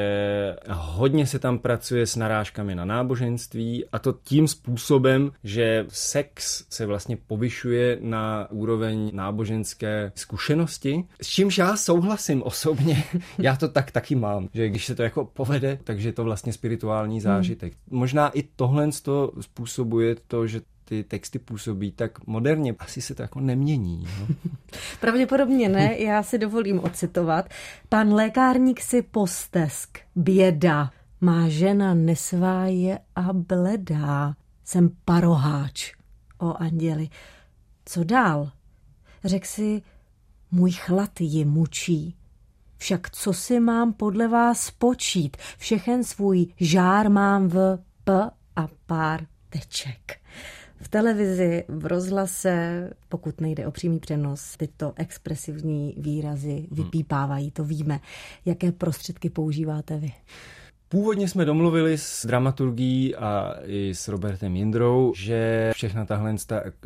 hodně 0.70 1.26
se 1.26 1.38
tam 1.38 1.58
pracuje 1.58 2.06
s 2.06 2.16
narážkami 2.16 2.74
na 2.74 2.84
náboženství 2.84 3.84
a 3.92 3.98
to 3.98 4.12
tím 4.24 4.48
způsobem, 4.48 5.32
že 5.44 5.86
sex 5.88 6.64
se 6.70 6.86
vlastně 6.86 7.16
povyšuje 7.16 7.98
na 8.00 8.50
úroveň 8.50 9.10
náboženské 9.14 10.12
zkušenosti, 10.14 11.04
s 11.22 11.28
čímž 11.28 11.58
já 11.58 11.76
souhlasím 11.76 12.42
osobně. 12.42 13.04
já 13.38 13.56
to 13.56 13.68
tak 13.68 13.90
taky 13.90 14.15
mám, 14.20 14.48
že 14.54 14.68
když 14.68 14.86
se 14.86 14.94
to 14.94 15.02
jako 15.02 15.24
povede, 15.24 15.78
takže 15.84 16.08
je 16.08 16.12
to 16.12 16.24
vlastně 16.24 16.52
spirituální 16.52 17.20
zážitek. 17.20 17.72
Hmm. 17.72 17.98
Možná 17.98 18.28
i 18.28 18.42
tohle 18.42 18.88
to 19.02 19.32
způsobuje 19.40 20.16
to, 20.26 20.46
že 20.46 20.60
ty 20.88 21.04
texty 21.04 21.38
působí 21.38 21.92
tak 21.92 22.26
moderně. 22.26 22.74
Asi 22.78 23.00
se 23.00 23.14
to 23.14 23.22
jako 23.22 23.40
nemění. 23.40 24.06
No? 24.20 24.26
Pravděpodobně 25.00 25.68
ne, 25.68 25.98
já 25.98 26.22
si 26.22 26.38
dovolím 26.38 26.80
ocitovat. 26.80 27.48
Pan 27.88 28.12
lékárník 28.12 28.80
si 28.80 29.02
postesk, 29.02 29.98
běda, 30.16 30.90
má 31.20 31.48
žena 31.48 31.94
nesváje 31.94 32.98
a 33.16 33.32
bledá. 33.32 34.34
Jsem 34.64 34.90
paroháč, 35.04 35.92
o 36.38 36.54
anděli. 36.54 37.08
Co 37.84 38.04
dál? 38.04 38.50
Řekl 39.24 39.46
si, 39.46 39.82
můj 40.50 40.72
chlad 40.72 41.20
ji 41.20 41.44
mučí. 41.44 42.14
Však 42.76 43.10
co 43.10 43.32
si 43.32 43.60
mám 43.60 43.92
podle 43.92 44.28
vás 44.28 44.70
počít? 44.70 45.36
Všechen 45.58 46.04
svůj 46.04 46.46
žár 46.60 47.10
mám 47.10 47.48
v 47.48 47.78
p 48.04 48.30
a 48.56 48.68
pár 48.86 49.26
teček. 49.48 50.20
V 50.80 50.88
televizi, 50.88 51.64
v 51.68 51.86
rozhlase, 51.86 52.90
pokud 53.08 53.40
nejde 53.40 53.66
o 53.66 53.70
přímý 53.70 53.98
přenos, 53.98 54.56
tyto 54.56 54.92
expresivní 54.96 55.94
výrazy 55.98 56.66
vypípávají, 56.70 57.50
to 57.50 57.64
víme. 57.64 58.00
Jaké 58.44 58.72
prostředky 58.72 59.30
používáte 59.30 59.98
vy? 59.98 60.12
Původně 60.88 61.28
jsme 61.28 61.44
domluvili 61.44 61.98
s 61.98 62.26
dramaturgií 62.26 63.16
a 63.16 63.54
i 63.64 63.94
s 63.94 64.08
Robertem 64.08 64.56
Jindrou, 64.56 65.12
že 65.16 65.70
všechna 65.74 66.04
tahle 66.04 66.34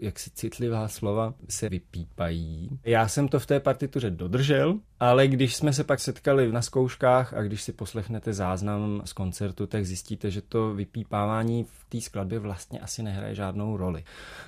jaksi 0.02 0.30
citlivá 0.30 0.88
slova 0.88 1.34
se 1.48 1.68
vypípají. 1.68 2.68
Já 2.84 3.08
jsem 3.08 3.28
to 3.28 3.40
v 3.40 3.46
té 3.46 3.60
partituře 3.60 4.10
dodržel, 4.10 4.78
ale 5.00 5.28
když 5.28 5.56
jsme 5.56 5.72
se 5.72 5.84
pak 5.84 6.00
setkali 6.00 6.52
na 6.52 6.62
zkouškách 6.62 7.34
a 7.34 7.42
když 7.42 7.62
si 7.62 7.72
poslechnete 7.72 8.32
záznam 8.32 9.02
z 9.04 9.12
koncertu, 9.12 9.66
tak 9.66 9.86
zjistíte, 9.86 10.30
že 10.30 10.42
to 10.42 10.74
vypípávání 10.74 11.64
v 11.64 11.84
té 11.88 12.00
skladbě 12.00 12.38
vlastně 12.38 12.80
asi 12.80 13.02
nehraje 13.02 13.34
žádnou 13.34 13.76
roli. 13.76 14.04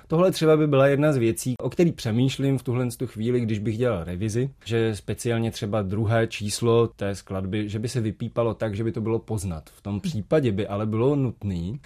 Tohle 0.07 0.31
třeba 0.31 0.57
by 0.57 0.67
byla 0.67 0.87
jedna 0.87 1.13
z 1.13 1.17
věcí, 1.17 1.55
o 1.59 1.69
který 1.69 1.91
přemýšlím 1.91 2.57
v 2.57 2.63
tuhle 2.63 2.87
tu 2.97 3.07
chvíli, 3.07 3.41
když 3.41 3.59
bych 3.59 3.77
dělal 3.77 4.03
revizi, 4.03 4.49
že 4.65 4.95
speciálně 4.95 5.51
třeba 5.51 5.81
druhé 5.81 6.27
číslo 6.27 6.87
té 6.87 7.15
skladby, 7.15 7.69
že 7.69 7.79
by 7.79 7.87
se 7.87 8.01
vypípalo 8.01 8.53
tak, 8.53 8.75
že 8.75 8.83
by 8.83 8.91
to 8.91 9.01
bylo 9.01 9.19
poznat. 9.43 9.69
V 9.69 9.81
tom 9.81 9.99
případě 9.99 10.51
by 10.51 10.67
ale 10.67 10.85
bylo 10.85 11.15
nutné, 11.15 11.77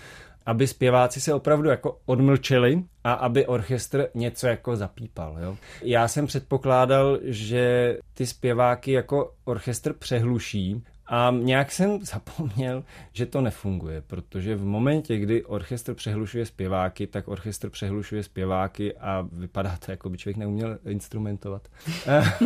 aby 0.45 0.67
zpěváci 0.67 1.21
se 1.21 1.33
opravdu 1.33 1.69
jako 1.69 1.99
odmlčeli 2.05 2.83
a 3.03 3.13
aby 3.13 3.45
orchestr 3.45 4.07
něco 4.15 4.47
jako 4.47 4.75
zapípal. 4.75 5.37
Jo? 5.41 5.57
Já 5.81 6.07
jsem 6.07 6.27
předpokládal, 6.27 7.19
že 7.23 7.97
ty 8.13 8.25
zpěváky 8.25 8.91
jako 8.91 9.33
orchestr 9.45 9.93
přehluší 9.93 10.83
a 11.07 11.33
nějak 11.39 11.71
jsem 11.71 11.99
zapomněl, 12.05 12.83
že 13.13 13.25
to 13.25 13.41
nefunguje, 13.41 14.01
protože 14.01 14.55
v 14.55 14.65
momentě, 14.65 15.17
kdy 15.17 15.45
orchestr 15.45 15.93
přehlušuje 15.93 16.45
zpěváky, 16.45 17.07
tak 17.07 17.27
orchestr 17.27 17.69
přehlušuje 17.69 18.23
zpěváky 18.23 18.93
a 18.97 19.27
vypadá 19.31 19.77
to, 19.85 19.91
jako 19.91 20.09
by 20.09 20.17
člověk 20.17 20.37
neuměl 20.37 20.77
instrumentovat. 20.85 21.67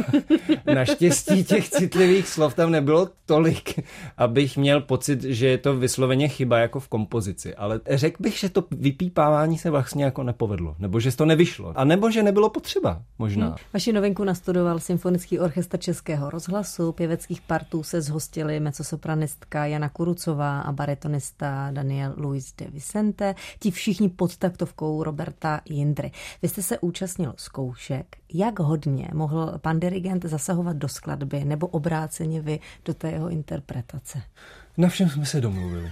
Naštěstí 0.76 1.44
těch 1.44 1.70
citlivých 1.70 2.28
slov 2.28 2.56
tam 2.56 2.72
nebylo 2.72 3.10
tolik, 3.26 3.80
abych 4.18 4.58
měl 4.58 4.82
pocit, 4.82 5.24
že 5.24 5.48
je 5.48 5.58
to 5.58 5.76
vysloveně 5.78 6.28
chyba 6.28 6.60
jako 6.60 6.80
v 6.80 6.88
kompozici. 6.88 7.56
Ale 7.56 7.80
řekl 7.90 8.24
bych, 8.24 8.38
že 8.38 8.50
to 8.50 8.64
vypípávání 8.72 9.58
se 9.58 9.70
vlastně 9.70 10.04
jako 10.04 10.24
nepovedlo, 10.24 10.76
nebo 10.80 11.00
že 11.00 11.18
to 11.18 11.26
nevyšlo, 11.26 11.74
a 11.76 11.84
nebo 11.84 12.12
že 12.12 12.24
nebylo 12.24 12.50
potřeba, 12.50 13.02
možná. 13.20 13.48
Hmm. 13.48 13.56
Vaši 13.74 13.94
novinku 13.94 14.24
nastudoval 14.24 14.80
Symfonický 14.80 15.40
orchestr 15.40 15.80
Českého 15.80 16.30
rozhlasu, 16.30 16.92
pěveckých 16.92 17.42
partů 17.42 17.84
se 17.84 18.02
zhostili 18.02 18.51
byli 18.52 18.60
mecosopranistka 18.60 19.66
Jana 19.66 19.90
Kurucová 19.90 20.62
a 20.62 20.72
baritonista 20.72 21.70
Daniel 21.72 22.14
Luis 22.18 22.54
de 22.54 22.68
Vicente, 22.68 23.36
ti 23.60 23.72
všichni 23.72 24.10
pod 24.10 24.38
taktovkou 24.38 25.04
Roberta 25.04 25.62
Jindry. 25.66 26.12
Vy 26.42 26.48
jste 26.48 26.62
se 26.62 26.80
účastnil 26.80 27.34
zkoušek. 27.38 28.18
Jak 28.34 28.60
hodně 28.60 29.10
mohl 29.14 29.54
pan 29.62 29.80
dirigent 29.80 30.26
zasahovat 30.26 30.78
do 30.78 30.88
skladby 30.88 31.46
nebo 31.46 31.68
obráceně 31.68 32.42
vy 32.42 32.60
do 32.86 32.94
té 32.94 33.12
jeho 33.12 33.30
interpretace? 33.30 34.22
Na 34.78 34.90
všem 34.90 35.10
jsme 35.10 35.26
se 35.26 35.42
domluvili. 35.42 35.92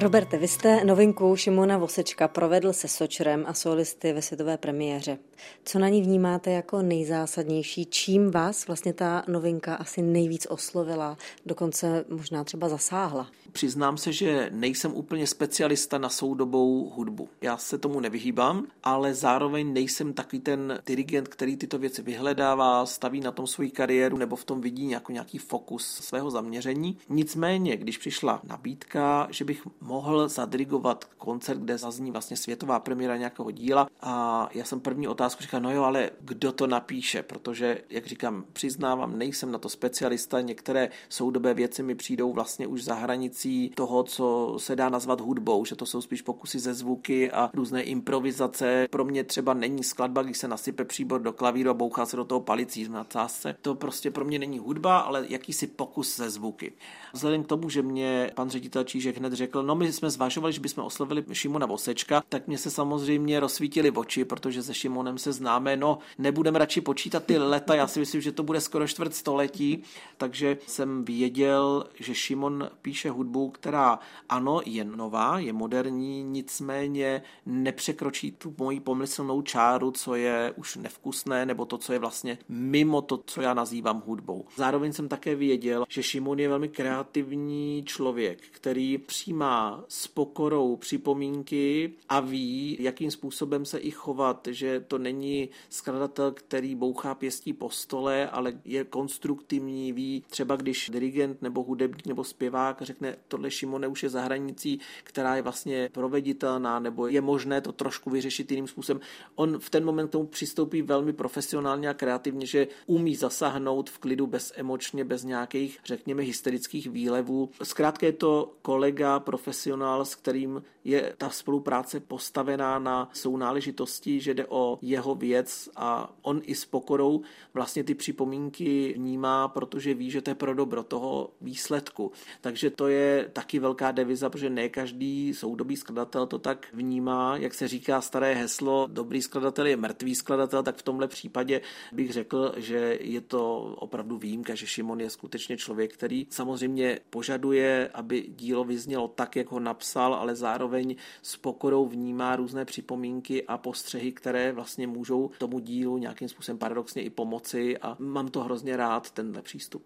Roberte, 0.00 0.38
vy 0.38 0.48
jste 0.48 0.84
novinku 0.84 1.36
Šimona 1.36 1.78
Vosečka 1.78 2.28
provedl 2.28 2.72
se 2.72 2.88
Sočrem 2.88 3.44
a 3.46 3.54
solisty 3.54 4.12
ve 4.12 4.22
světové 4.22 4.56
premiéře. 4.56 5.18
Co 5.64 5.78
na 5.78 5.88
ní 5.88 6.02
vnímáte 6.02 6.50
jako 6.50 6.82
nejzásadnější? 6.82 7.86
Čím 7.86 8.30
vás 8.30 8.66
vlastně 8.66 8.92
ta 8.92 9.22
novinka 9.28 9.74
asi 9.74 10.02
nejvíc 10.02 10.46
oslovila, 10.50 11.16
dokonce 11.46 12.04
možná 12.08 12.44
třeba 12.44 12.68
zasáhla? 12.68 13.28
Přiznám 13.52 13.96
se, 13.98 14.12
že 14.12 14.50
nejsem 14.52 14.94
úplně 14.94 15.26
specialista 15.26 15.98
na 15.98 16.08
soudobou 16.08 16.90
hudbu. 16.96 17.28
Já 17.40 17.56
se 17.56 17.78
tomu 17.78 18.00
nevyhýbám, 18.00 18.66
ale 18.82 19.14
zároveň 19.14 19.72
nejsem 19.72 20.12
takový 20.12 20.40
ten 20.40 20.78
dirigent, 20.86 21.28
který 21.28 21.56
tyto 21.56 21.78
věci 21.78 22.02
vyhledává, 22.02 22.86
staví 22.86 23.20
na 23.20 23.32
tom 23.32 23.46
svoji 23.46 23.70
kariéru 23.70 24.16
nebo 24.16 24.36
v 24.36 24.44
tom 24.44 24.60
vidí 24.60 24.90
jako 24.90 25.12
nějaký 25.12 25.38
fokus 25.38 25.84
svého 25.86 26.30
zaměření. 26.30 26.98
Nicméně, 27.08 27.76
když 27.76 27.98
přišla 27.98 28.40
nabídka, 28.44 29.28
že 29.30 29.44
bych 29.44 29.66
mohl 29.90 30.28
zadirigovat 30.28 31.04
koncert, 31.04 31.58
kde 31.58 31.78
zazní 31.78 32.10
vlastně 32.10 32.36
světová 32.36 32.80
premiéra 32.80 33.16
nějakého 33.16 33.50
díla 33.50 33.88
a 34.00 34.48
já 34.54 34.64
jsem 34.64 34.80
první 34.80 35.08
otázku 35.08 35.42
říkal, 35.42 35.60
no 35.60 35.72
jo, 35.72 35.82
ale 35.82 36.10
kdo 36.20 36.52
to 36.52 36.66
napíše, 36.66 37.22
protože, 37.22 37.78
jak 37.90 38.06
říkám, 38.06 38.44
přiznávám, 38.52 39.18
nejsem 39.18 39.52
na 39.52 39.58
to 39.58 39.68
specialista, 39.68 40.40
některé 40.40 40.88
soudobé 41.08 41.54
věci 41.54 41.82
mi 41.82 41.94
přijdou 41.94 42.32
vlastně 42.32 42.66
už 42.66 42.84
za 42.84 42.94
hranicí 42.94 43.72
toho, 43.74 44.02
co 44.02 44.54
se 44.58 44.76
dá 44.76 44.88
nazvat 44.88 45.20
hudbou, 45.20 45.64
že 45.64 45.76
to 45.76 45.86
jsou 45.86 46.00
spíš 46.00 46.22
pokusy 46.22 46.58
ze 46.58 46.74
zvuky 46.74 47.30
a 47.32 47.50
různé 47.54 47.82
improvizace. 47.82 48.86
Pro 48.90 49.04
mě 49.04 49.24
třeba 49.24 49.54
není 49.54 49.84
skladba, 49.84 50.22
když 50.22 50.38
se 50.38 50.48
nasype 50.48 50.84
příbor 50.84 51.20
do 51.20 51.32
klavíru 51.32 51.70
a 51.70 51.74
bouchá 51.74 52.06
se 52.06 52.16
do 52.16 52.24
toho 52.24 52.40
palicí 52.40 52.88
na 52.88 53.04
cásce. 53.04 53.56
To 53.62 53.74
prostě 53.74 54.10
pro 54.10 54.24
mě 54.24 54.38
není 54.38 54.58
hudba, 54.58 54.98
ale 54.98 55.24
jakýsi 55.28 55.66
pokus 55.66 56.16
ze 56.16 56.30
zvuky. 56.30 56.72
Vzhledem 57.12 57.44
k 57.44 57.46
tomu, 57.46 57.68
že 57.68 57.82
mě 57.82 58.30
pan 58.34 58.50
ředitel 58.50 58.84
Čížek 58.84 59.18
hned 59.18 59.32
řekl, 59.32 59.62
no 59.62 59.79
my 59.80 59.92
jsme 59.92 60.10
zvažovali, 60.10 60.52
že 60.52 60.60
bychom 60.60 60.84
oslovili 60.84 61.24
Šimona 61.32 61.66
Vosečka, 61.66 62.22
tak 62.28 62.46
mě 62.46 62.58
se 62.58 62.70
samozřejmě 62.70 63.40
rozsvítili 63.40 63.90
oči, 63.90 64.24
protože 64.24 64.62
se 64.62 64.74
Šimonem 64.74 65.18
se 65.18 65.32
známe. 65.32 65.76
No, 65.76 65.98
nebudeme 66.18 66.58
radši 66.58 66.80
počítat 66.80 67.24
ty 67.24 67.38
leta, 67.38 67.74
já 67.74 67.86
si 67.86 68.00
myslím, 68.00 68.20
že 68.20 68.32
to 68.32 68.42
bude 68.42 68.60
skoro 68.60 68.88
čtvrt 68.88 69.14
století, 69.14 69.82
takže 70.16 70.58
jsem 70.66 71.04
věděl, 71.04 71.84
že 71.94 72.14
Šimon 72.14 72.70
píše 72.82 73.10
hudbu, 73.10 73.50
která 73.50 73.98
ano, 74.28 74.60
je 74.66 74.84
nová, 74.84 75.38
je 75.38 75.52
moderní, 75.52 76.22
nicméně 76.22 77.22
nepřekročí 77.46 78.32
tu 78.32 78.54
moji 78.58 78.80
pomyslnou 78.80 79.42
čáru, 79.42 79.90
co 79.90 80.14
je 80.14 80.52
už 80.56 80.76
nevkusné, 80.76 81.46
nebo 81.46 81.64
to, 81.64 81.78
co 81.78 81.92
je 81.92 81.98
vlastně 81.98 82.38
mimo 82.48 83.02
to, 83.02 83.20
co 83.26 83.42
já 83.42 83.54
nazývám 83.54 84.02
hudbou. 84.06 84.44
Zároveň 84.56 84.92
jsem 84.92 85.08
také 85.08 85.34
věděl, 85.34 85.84
že 85.88 86.02
Šimon 86.02 86.38
je 86.38 86.48
velmi 86.48 86.68
kreativní 86.68 87.82
člověk, 87.86 88.38
který 88.50 88.98
přijímá 88.98 89.69
s 89.88 90.06
pokorou 90.06 90.76
připomínky 90.76 91.92
a 92.08 92.20
ví, 92.20 92.76
jakým 92.80 93.10
způsobem 93.10 93.64
se 93.64 93.78
i 93.78 93.90
chovat, 93.90 94.48
že 94.50 94.80
to 94.80 94.98
není 94.98 95.48
skladatel, 95.68 96.32
který 96.32 96.74
bouchá 96.74 97.14
pěstí 97.14 97.52
po 97.52 97.70
stole, 97.70 98.30
ale 98.30 98.52
je 98.64 98.84
konstruktivní, 98.84 99.92
ví 99.92 100.24
třeba 100.30 100.56
když 100.56 100.90
dirigent 100.92 101.42
nebo 101.42 101.62
hudebník 101.62 102.06
nebo 102.06 102.24
zpěvák 102.24 102.82
řekne, 102.82 103.16
tohle 103.28 103.50
Šimone 103.50 103.88
už 103.88 104.02
je 104.02 104.08
za 104.08 104.20
hranicí, 104.20 104.80
která 105.04 105.36
je 105.36 105.42
vlastně 105.42 105.90
proveditelná, 105.92 106.78
nebo 106.78 107.06
je 107.06 107.20
možné 107.20 107.60
to 107.60 107.72
trošku 107.72 108.10
vyřešit 108.10 108.50
jiným 108.50 108.66
způsobem. 108.66 109.00
On 109.34 109.58
v 109.58 109.70
ten 109.70 109.84
moment 109.84 110.08
k 110.08 110.12
tomu 110.12 110.26
přistoupí 110.26 110.82
velmi 110.82 111.12
profesionálně 111.12 111.88
a 111.88 111.94
kreativně, 111.94 112.46
že 112.46 112.68
umí 112.86 113.16
zasáhnout 113.16 113.90
v 113.90 113.98
klidu 113.98 114.26
bez 114.26 114.52
emočně, 114.56 115.04
bez 115.04 115.24
nějakých, 115.24 115.78
řekněme, 115.84 116.22
hysterických 116.22 116.86
výlevů. 116.86 117.50
Zkrátka 117.62 118.06
je 118.06 118.12
to 118.12 118.52
kolega, 118.62 119.20
profesionál, 119.20 119.59
s 120.02 120.14
kterým 120.14 120.62
je 120.84 121.14
ta 121.18 121.30
spolupráce 121.30 122.00
postavená 122.00 122.78
na 122.78 123.10
sounáležitosti, 123.12 124.20
že 124.20 124.34
jde 124.34 124.46
o 124.48 124.78
jeho 124.82 125.14
věc 125.14 125.68
a 125.76 126.12
on 126.22 126.40
i 126.44 126.54
s 126.54 126.64
pokorou 126.64 127.22
vlastně 127.54 127.84
ty 127.84 127.94
připomínky 127.94 128.94
vnímá, 128.96 129.48
protože 129.48 129.94
ví, 129.94 130.10
že 130.10 130.22
to 130.22 130.30
je 130.30 130.34
pro 130.34 130.54
dobro 130.54 130.82
toho 130.82 131.30
výsledku. 131.40 132.12
Takže 132.40 132.70
to 132.70 132.88
je 132.88 133.30
taky 133.32 133.58
velká 133.58 133.92
deviza, 133.92 134.30
protože 134.30 134.50
ne 134.50 134.68
každý 134.68 135.34
soudobý 135.34 135.76
skladatel 135.76 136.26
to 136.26 136.38
tak 136.38 136.66
vnímá, 136.72 137.36
jak 137.36 137.54
se 137.54 137.68
říká 137.68 138.00
staré 138.00 138.34
heslo, 138.34 138.88
dobrý 138.92 139.22
skladatel 139.22 139.66
je 139.66 139.76
mrtvý 139.76 140.14
skladatel, 140.14 140.62
tak 140.62 140.76
v 140.76 140.82
tomhle 140.82 141.08
případě 141.08 141.60
bych 141.92 142.12
řekl, 142.12 142.52
že 142.56 142.98
je 143.00 143.20
to 143.20 143.60
opravdu 143.78 144.18
výjimka, 144.18 144.54
že 144.54 144.66
Šimon 144.66 145.00
je 145.00 145.10
skutečně 145.10 145.56
člověk, 145.56 145.94
který 145.94 146.26
samozřejmě 146.30 147.00
požaduje, 147.10 147.90
aby 147.94 148.26
dílo 148.28 148.64
vyznělo 148.64 149.08
tak, 149.08 149.36
jak 149.36 149.49
ho 149.50 149.60
napsal, 149.60 150.14
ale 150.14 150.36
zároveň 150.36 150.96
s 151.22 151.36
pokorou 151.36 151.86
vnímá 151.86 152.36
různé 152.36 152.64
připomínky 152.64 153.46
a 153.46 153.58
postřehy, 153.58 154.12
které 154.12 154.52
vlastně 154.52 154.86
můžou 154.86 155.30
tomu 155.38 155.58
dílu 155.58 155.98
nějakým 155.98 156.28
způsobem 156.28 156.58
paradoxně 156.58 157.02
i 157.02 157.10
pomoci 157.10 157.78
a 157.78 157.96
mám 157.98 158.28
to 158.28 158.40
hrozně 158.42 158.76
rád, 158.76 159.10
tenhle 159.10 159.42
přístup. 159.42 159.82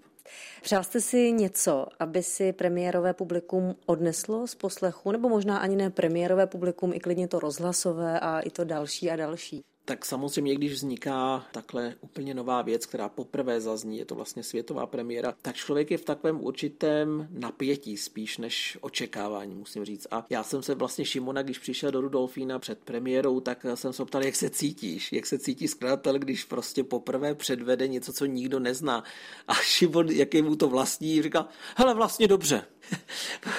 Přál 0.62 0.85
jste 0.85 1.00
si 1.00 1.33
něco, 1.33 1.87
aby 1.98 2.22
si 2.22 2.53
premiérové 2.53 3.14
publikum 3.14 3.74
odneslo 3.87 4.46
z 4.46 4.55
poslechu, 4.55 5.12
nebo 5.12 5.29
možná 5.29 5.59
ani 5.59 5.77
ne 5.77 5.90
premiérové 5.90 6.46
publikum, 6.46 6.92
i 6.92 7.00
klidně 7.00 7.29
to 7.29 7.40
rozhlasové 7.40 8.20
a 8.20 8.40
i 8.40 8.50
to 8.50 8.64
další 8.64 9.11
a 9.11 9.16
další? 9.16 9.64
Tak 9.85 10.05
samozřejmě, 10.05 10.55
když 10.55 10.73
vzniká 10.73 11.47
takhle 11.53 11.94
úplně 12.01 12.35
nová 12.35 12.62
věc, 12.62 12.87
která 12.87 13.09
poprvé 13.09 13.61
zazní, 13.61 13.99
je 13.99 14.05
to 14.05 14.14
vlastně 14.14 14.42
světová 14.42 14.87
premiéra, 14.87 15.35
tak 15.42 15.57
člověk 15.57 15.90
je 15.90 15.99
v 15.99 16.05
takovém 16.05 16.44
určitém 16.44 17.29
napětí 17.31 17.97
spíš 17.97 18.38
než 18.38 18.79
očekávání, 18.81 19.55
musím 19.55 19.85
říct. 19.85 20.07
A 20.11 20.27
já 20.31 20.42
jsem 20.42 20.62
se 20.62 20.75
vlastně 20.75 21.05
Šimona, 21.05 21.42
když 21.42 21.59
přišel 21.59 21.90
do 21.90 22.01
Rudolfína 22.01 22.59
před 22.59 22.79
premiérou, 22.79 23.40
tak 23.40 23.66
jsem 23.75 23.92
se 23.92 24.05
ptal, 24.05 24.25
jak 24.25 24.37
se 24.37 24.51
cítíš, 24.51 25.12
jak 25.12 25.27
se 25.27 25.38
cítí 25.38 25.68
skladatel, 25.68 26.18
když 26.18 26.44
prostě 26.44 26.85
poprvé 26.85 27.35
předvede 27.35 27.88
něco, 27.88 28.12
co 28.12 28.27
nikdo 28.27 28.61
nezná. 28.61 29.05
A 29.49 29.55
Šimon, 29.55 30.09
jak 30.09 30.35
je 30.35 30.42
mu 30.42 30.57
to 30.57 30.68
vlastní, 30.68 31.23
říká, 31.23 31.49
hele, 31.77 31.94
vlastně 31.94 32.29
dobře, 32.29 32.64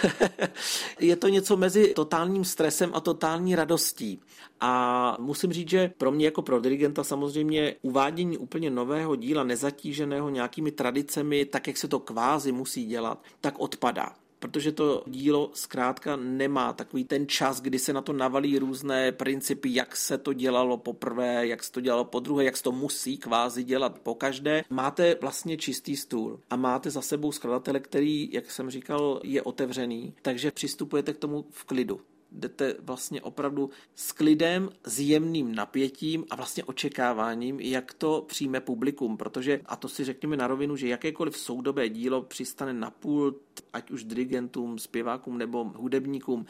je 0.99 1.15
to 1.15 1.27
něco 1.27 1.57
mezi 1.57 1.93
totálním 1.93 2.45
stresem 2.45 2.91
a 2.93 2.99
totální 2.99 3.55
radostí. 3.55 4.21
A 4.59 5.17
musím 5.19 5.53
říct, 5.53 5.69
že 5.69 5.91
pro 5.97 6.11
mě 6.11 6.25
jako 6.25 6.41
pro 6.41 6.59
dirigenta 6.59 7.03
samozřejmě 7.03 7.75
uvádění 7.81 8.37
úplně 8.37 8.69
nového 8.69 9.15
díla, 9.15 9.43
nezatíženého 9.43 10.29
nějakými 10.29 10.71
tradicemi, 10.71 11.45
tak 11.45 11.67
jak 11.67 11.77
se 11.77 11.87
to 11.87 11.99
kvázi 11.99 12.51
musí 12.51 12.85
dělat, 12.85 13.23
tak 13.41 13.59
odpadá 13.59 14.15
protože 14.39 14.71
to 14.71 15.03
dílo 15.07 15.51
zkrátka 15.53 16.15
nemá 16.15 16.73
takový 16.73 17.03
ten 17.03 17.27
čas, 17.27 17.61
kdy 17.61 17.79
se 17.79 17.93
na 17.93 18.01
to 18.01 18.13
navalí 18.13 18.59
různé 18.59 19.11
principy, 19.11 19.69
jak 19.73 19.95
se 19.95 20.17
to 20.17 20.33
dělalo 20.33 20.77
poprvé, 20.77 21.47
jak 21.47 21.63
se 21.63 21.71
to 21.71 21.81
dělalo 21.81 22.05
po 22.05 22.19
druhé, 22.19 22.43
jak 22.43 22.57
se 22.57 22.63
to 22.63 22.71
musí 22.71 23.17
kvázi 23.17 23.63
dělat 23.63 23.99
po 23.99 24.15
každé. 24.15 24.63
Máte 24.69 25.15
vlastně 25.21 25.57
čistý 25.57 25.95
stůl 25.95 26.39
a 26.49 26.55
máte 26.55 26.91
za 26.91 27.01
sebou 27.01 27.31
skladatele, 27.31 27.79
který, 27.79 28.29
jak 28.31 28.51
jsem 28.51 28.69
říkal, 28.69 29.19
je 29.23 29.41
otevřený, 29.41 30.13
takže 30.21 30.51
přistupujete 30.51 31.13
k 31.13 31.17
tomu 31.17 31.45
v 31.49 31.63
klidu 31.63 32.01
jdete 32.35 32.75
vlastně 32.79 33.21
opravdu 33.21 33.69
s 33.95 34.11
klidem, 34.11 34.69
s 34.83 34.99
jemným 34.99 35.55
napětím 35.55 36.25
a 36.29 36.35
vlastně 36.35 36.63
očekáváním, 36.63 37.59
jak 37.59 37.93
to 37.93 38.25
přijme 38.27 38.61
publikum, 38.61 39.17
protože, 39.17 39.61
a 39.65 39.75
to 39.75 39.89
si 39.89 40.03
řekněme 40.03 40.37
na 40.37 40.47
rovinu, 40.47 40.75
že 40.75 40.87
jakékoliv 40.87 41.37
soudobé 41.37 41.89
dílo 41.89 42.21
přistane 42.21 42.73
na 42.73 42.91
pult, 42.91 43.37
ať 43.73 43.91
už 43.91 44.03
dirigentům, 44.03 44.79
zpěvákům 44.79 45.37
nebo 45.37 45.63
hudebníkům, 45.63 46.45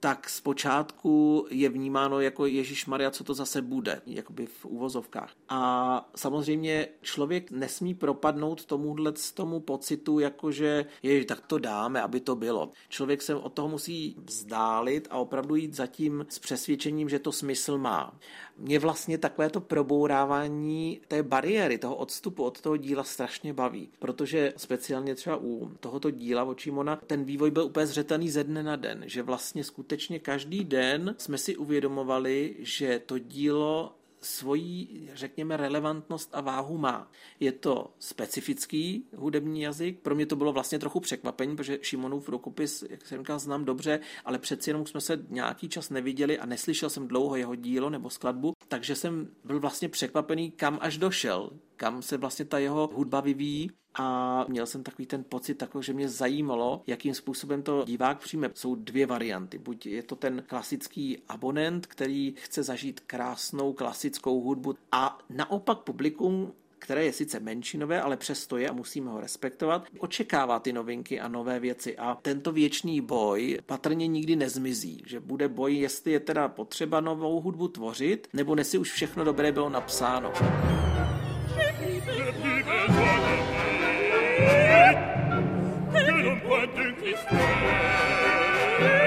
tak 0.00 0.28
zpočátku 0.30 1.46
je 1.50 1.68
vnímáno 1.68 2.20
jako 2.20 2.46
Ježíš 2.46 2.86
Maria, 2.86 3.10
co 3.10 3.24
to 3.24 3.34
zase 3.34 3.62
bude, 3.62 4.02
jakoby 4.06 4.46
v 4.46 4.64
úvozovkách. 4.64 5.32
A 5.48 6.10
samozřejmě 6.16 6.88
člověk 7.02 7.50
nesmí 7.50 7.94
propadnout 7.94 8.64
tomuhle 8.64 9.12
tomu 9.34 9.60
pocitu, 9.60 10.18
jakože 10.18 10.86
je, 11.02 11.24
tak 11.24 11.40
to 11.46 11.58
dáme, 11.58 12.02
aby 12.02 12.20
to 12.20 12.36
bylo. 12.36 12.70
Člověk 12.88 13.22
se 13.22 13.34
od 13.34 13.52
toho 13.52 13.68
musí 13.68 14.16
vzdálit 14.24 15.08
a 15.10 15.16
opravdu 15.16 15.54
jít 15.54 15.74
zatím 15.74 16.26
s 16.28 16.38
přesvědčením, 16.38 17.08
že 17.08 17.18
to 17.18 17.32
smysl 17.32 17.78
má. 17.78 18.18
Mě 18.58 18.78
vlastně 18.78 19.18
takové 19.18 19.50
to 19.50 19.60
probourávání 19.60 21.00
té 21.08 21.22
bariéry, 21.22 21.78
toho 21.78 21.96
odstupu 21.96 22.44
od 22.44 22.60
toho 22.60 22.76
díla 22.76 23.04
strašně 23.04 23.52
baví, 23.52 23.88
protože 23.98 24.52
speciálně 24.56 25.14
třeba 25.14 25.36
u 25.42 25.70
tohoto 25.80 26.10
díla 26.10 26.44
Očímona 26.44 26.96
ten 27.06 27.24
vývoj 27.24 27.50
byl 27.50 27.64
úplně 27.64 27.86
zřetelný 27.86 28.30
ze 28.30 28.44
dne 28.44 28.62
na 28.62 28.76
den, 28.76 29.02
že 29.06 29.22
vlastně 29.22 29.64
skutečně 29.64 30.18
každý 30.18 30.64
den 30.64 31.14
jsme 31.18 31.38
si 31.38 31.56
uvědomovali, 31.56 32.56
že 32.58 33.02
to 33.06 33.18
dílo 33.18 33.97
svoji, 34.20 35.10
řekněme, 35.14 35.56
relevantnost 35.56 36.30
a 36.32 36.40
váhu 36.40 36.78
má. 36.78 37.10
Je 37.40 37.52
to 37.52 37.94
specifický 37.98 39.08
hudební 39.16 39.62
jazyk, 39.62 40.00
pro 40.00 40.14
mě 40.14 40.26
to 40.26 40.36
bylo 40.36 40.52
vlastně 40.52 40.78
trochu 40.78 41.00
překvapení, 41.00 41.56
protože 41.56 41.78
Šimonův 41.82 42.28
rukopis, 42.28 42.84
jak 42.90 43.06
jsem 43.06 43.18
říkal, 43.18 43.38
znám 43.38 43.64
dobře, 43.64 44.00
ale 44.24 44.38
přeci 44.38 44.70
jenom 44.70 44.86
jsme 44.86 45.00
se 45.00 45.26
nějaký 45.28 45.68
čas 45.68 45.90
neviděli 45.90 46.38
a 46.38 46.46
neslyšel 46.46 46.90
jsem 46.90 47.08
dlouho 47.08 47.36
jeho 47.36 47.54
dílo 47.54 47.90
nebo 47.90 48.10
skladbu, 48.10 48.52
takže 48.68 48.94
jsem 48.94 49.28
byl 49.44 49.60
vlastně 49.60 49.88
překvapený, 49.88 50.50
kam 50.50 50.78
až 50.80 50.98
došel, 50.98 51.50
kam 51.76 52.02
se 52.02 52.16
vlastně 52.16 52.44
ta 52.44 52.58
jeho 52.58 52.90
hudba 52.94 53.20
vyvíjí 53.20 53.70
a 53.98 54.44
měl 54.48 54.66
jsem 54.66 54.82
takový 54.82 55.06
ten 55.06 55.24
pocit, 55.28 55.54
takový, 55.54 55.84
že 55.84 55.92
mě 55.92 56.08
zajímalo, 56.08 56.82
jakým 56.86 57.14
způsobem 57.14 57.62
to 57.62 57.84
divák 57.86 58.18
přijme. 58.18 58.50
Jsou 58.54 58.74
dvě 58.74 59.06
varianty. 59.06 59.58
Buď 59.58 59.86
je 59.86 60.02
to 60.02 60.16
ten 60.16 60.44
klasický 60.46 61.18
abonent, 61.28 61.86
který 61.86 62.34
chce 62.38 62.62
zažít 62.62 63.00
krásnou 63.00 63.72
klasickou 63.72 64.40
hudbu 64.40 64.74
a 64.92 65.18
naopak 65.30 65.78
publikum 65.78 66.52
které 66.80 67.04
je 67.04 67.12
sice 67.12 67.40
menšinové, 67.40 68.02
ale 68.02 68.16
přesto 68.16 68.56
je 68.56 68.68
a 68.68 68.72
musíme 68.72 69.10
ho 69.10 69.20
respektovat, 69.20 69.86
očekává 69.98 70.58
ty 70.58 70.72
novinky 70.72 71.20
a 71.20 71.28
nové 71.28 71.60
věci. 71.60 71.96
A 71.96 72.14
tento 72.22 72.52
věčný 72.52 73.00
boj 73.00 73.58
patrně 73.66 74.06
nikdy 74.06 74.36
nezmizí, 74.36 75.02
že 75.06 75.20
bude 75.20 75.48
boj, 75.48 75.76
jestli 75.76 76.12
je 76.12 76.20
teda 76.20 76.48
potřeba 76.48 77.00
novou 77.00 77.40
hudbu 77.40 77.68
tvořit, 77.68 78.28
nebo 78.32 78.54
nesi 78.54 78.78
už 78.78 78.92
všechno 78.92 79.24
dobré 79.24 79.52
bylo 79.52 79.68
napsáno. 79.68 80.32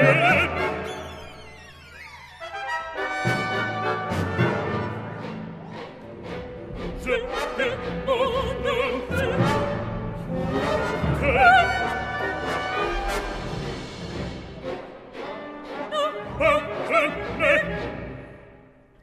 Oh, 0.03 0.31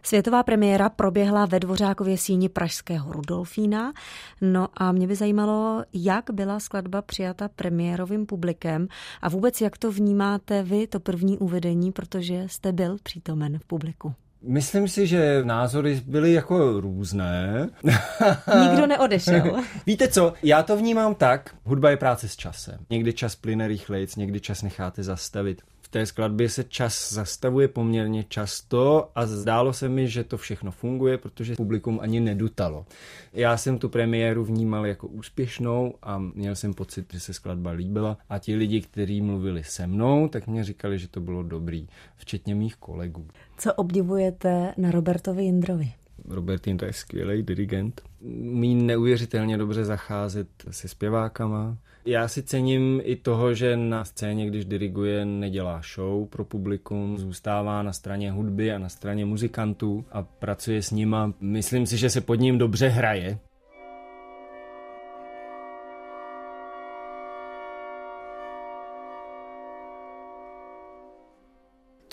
Světová 0.09 0.43
premiéra 0.43 0.89
proběhla 0.89 1.47
ve 1.47 1.61
Dvořákově 1.61 2.19
síni 2.19 2.49
pražského 2.49 3.13
Rudolfína. 3.13 3.93
No 4.41 4.69
a 4.75 4.93
mě 4.93 5.07
by 5.07 5.15
zajímalo, 5.15 5.85
jak 5.93 6.25
byla 6.33 6.61
skladba 6.61 7.03
přijata 7.03 7.49
premiérovým 7.57 8.27
publikem 8.27 8.89
a 9.23 9.29
vůbec 9.29 9.61
jak 9.61 9.79
to 9.79 9.93
vnímáte 9.93 10.63
vy, 10.63 10.87
to 10.87 11.01
první 11.01 11.39
uvedení, 11.39 11.93
protože 11.93 12.45
jste 12.47 12.73
byl 12.73 12.97
přítomen 13.03 13.59
v 13.59 13.65
publiku. 13.65 14.15
Myslím 14.43 14.89
si, 14.89 15.07
že 15.07 15.41
názory 15.45 16.03
byly 16.07 16.33
jako 16.33 16.81
různé. 16.81 17.69
Nikdo 18.61 18.87
neodešel. 18.87 19.63
Víte 19.87 20.09
co, 20.09 20.33
já 20.43 20.63
to 20.63 20.77
vnímám 20.77 21.15
tak, 21.15 21.55
hudba 21.65 21.91
je 21.91 21.97
práce 21.97 22.29
s 22.29 22.37
časem. 22.37 22.79
Někdy 22.91 23.13
čas 23.13 23.37
plyne 23.37 23.69
rychlejc, 23.69 24.17
někdy 24.17 24.41
čas 24.41 24.63
necháte 24.63 25.03
zastavit 25.03 25.63
té 25.91 26.07
skladbě 26.07 26.49
se 26.49 26.65
čas 26.65 27.13
zastavuje 27.13 27.69
poměrně 27.69 28.25
často 28.25 29.11
a 29.15 29.27
zdálo 29.27 29.73
se 29.73 29.89
mi, 29.89 30.09
že 30.09 30.25
to 30.25 30.37
všechno 30.37 30.71
funguje, 30.71 31.19
protože 31.19 31.55
publikum 31.57 32.01
ani 32.03 32.21
nedutalo. 32.21 32.87
Já 33.33 33.57
jsem 33.57 33.79
tu 33.79 33.89
premiéru 33.89 34.45
vnímal 34.45 34.87
jako 34.87 35.07
úspěšnou 35.07 35.95
a 36.03 36.19
měl 36.19 36.55
jsem 36.55 36.75
pocit, 36.75 37.13
že 37.13 37.21
se 37.21 37.33
skladba 37.33 37.71
líbila 37.71 38.19
a 38.29 38.39
ti 38.39 38.55
lidi, 38.55 38.81
kteří 38.81 39.21
mluvili 39.21 39.65
se 39.65 39.87
mnou, 39.87 40.29
tak 40.29 40.47
mě 40.47 40.65
říkali, 40.65 40.99
že 40.99 41.09
to 41.09 41.21
bylo 41.21 41.43
dobrý, 41.43 41.89
včetně 42.17 42.55
mých 42.55 42.77
kolegů. 42.77 43.27
Co 43.59 43.75
obdivujete 43.75 44.75
na 44.77 44.91
Robertovi 44.91 45.45
Jindrovi? 45.45 45.93
Robert 46.31 46.67
Jindra 46.67 46.87
je 46.87 46.93
skvělý 46.93 47.43
dirigent. 47.43 48.03
Umí 48.21 48.75
neuvěřitelně 48.75 49.59
dobře 49.59 49.85
zacházet 49.85 50.49
se 50.71 50.89
zpěvákama, 50.89 51.77
já 52.09 52.29
si 52.29 52.43
cením 52.43 53.01
i 53.05 53.17
toho, 53.17 53.55
že 53.55 53.77
na 53.77 54.05
scéně, 54.05 54.47
když 54.47 54.65
diriguje, 54.65 55.25
nedělá 55.25 55.81
show 55.95 56.29
pro 56.29 56.45
publikum, 56.45 57.19
zůstává 57.19 57.83
na 57.83 57.93
straně 57.93 58.33
hudby 58.33 58.73
a 58.73 58.79
na 58.79 58.89
straně 58.89 59.25
muzikantů 59.25 60.05
a 60.13 60.23
pracuje 60.23 60.83
s 60.83 60.91
nima. 60.91 61.33
Myslím 61.41 61.87
si, 61.87 61.97
že 61.97 62.11
se 62.11 62.21
pod 62.21 62.35
ním 62.35 62.59
dobře 62.59 62.89
hraje. 62.89 63.39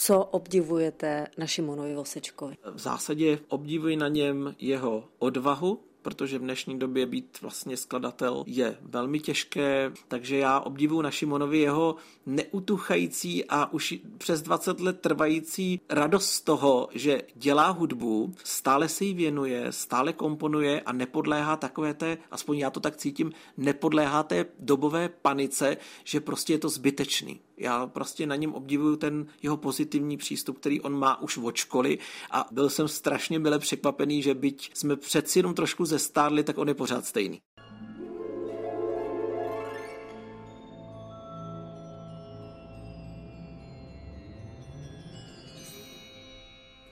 Co 0.06 0.24
obdivujete 0.24 1.28
na 1.38 1.48
Šimonovi 1.48 1.96
Vosečkovi? 1.96 2.56
V 2.74 2.80
zásadě 2.80 3.40
obdivuji 3.48 3.96
na 3.96 4.08
něm 4.08 4.56
jeho 4.60 5.04
odvahu, 5.20 5.80
protože 6.02 6.38
v 6.38 6.42
dnešní 6.42 6.80
době 6.80 7.06
být 7.06 7.38
vlastně 7.42 7.78
skladatel 7.78 8.44
je 8.48 8.78
velmi 8.82 9.20
těžké, 9.20 9.92
takže 10.08 10.38
já 10.38 10.60
obdivuju 10.60 11.02
na 11.02 11.12
Šimonovi 11.12 11.60
jeho 11.60 11.96
neutuchající 12.26 13.46
a 13.46 13.74
už 13.74 13.96
přes 14.18 14.42
20 14.42 14.80
let 14.80 15.00
trvající 15.02 15.82
radost 15.90 16.32
z 16.32 16.42
toho, 16.42 16.90
že 16.92 17.22
dělá 17.36 17.70
hudbu, 17.70 18.34
stále 18.44 18.90
se 18.90 19.06
jí 19.06 19.14
věnuje, 19.14 19.72
stále 19.72 20.14
komponuje 20.14 20.82
a 20.82 20.94
nepodléhá 20.94 21.56
takové 21.56 21.94
té, 21.94 22.18
aspoň 22.32 22.58
já 22.58 22.70
to 22.70 22.80
tak 22.80 22.98
cítím, 22.98 23.32
nepodléhá 23.58 24.24
té 24.24 24.46
dobové 24.60 25.10
panice, 25.10 25.78
že 26.04 26.20
prostě 26.20 26.54
je 26.54 26.60
to 26.60 26.70
zbytečný. 26.70 27.40
Já 27.58 27.88
prostě 27.88 28.28
na 28.28 28.36
něm 28.36 28.54
obdivuju 28.54 28.96
ten 28.96 29.26
jeho 29.42 29.58
pozitivní 29.58 30.18
přístup, 30.18 30.60
který 30.60 30.82
on 30.82 31.00
má 31.00 31.22
už 31.22 31.38
od 31.38 31.56
školy 31.56 32.00
a 32.32 32.46
byl 32.52 32.70
jsem 32.70 32.88
strašně 32.88 33.40
mile 33.40 33.60
překvapený, 33.60 34.22
že 34.22 34.34
byť 34.34 34.72
jsme 34.74 34.96
přeci 34.96 35.40
jenom 35.40 35.54
trošku 35.54 35.86
zestárli, 35.86 36.44
tak 36.44 36.58
on 36.58 36.68
je 36.68 36.74
pořád 36.74 37.06
stejný. 37.06 37.42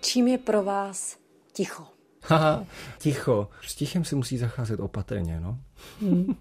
Čím 0.02 0.28
je 0.28 0.38
pro 0.38 0.64
vás 0.64 1.18
ticho? 1.54 1.88
Haha, 2.24 2.66
ticho. 3.00 3.50
S 3.62 3.76
tichem 3.76 4.06
se 4.06 4.16
musí 4.16 4.38
zacházet 4.38 4.80
opatrně, 4.80 5.40
no. 5.40 5.60
Hmm. 6.02 6.36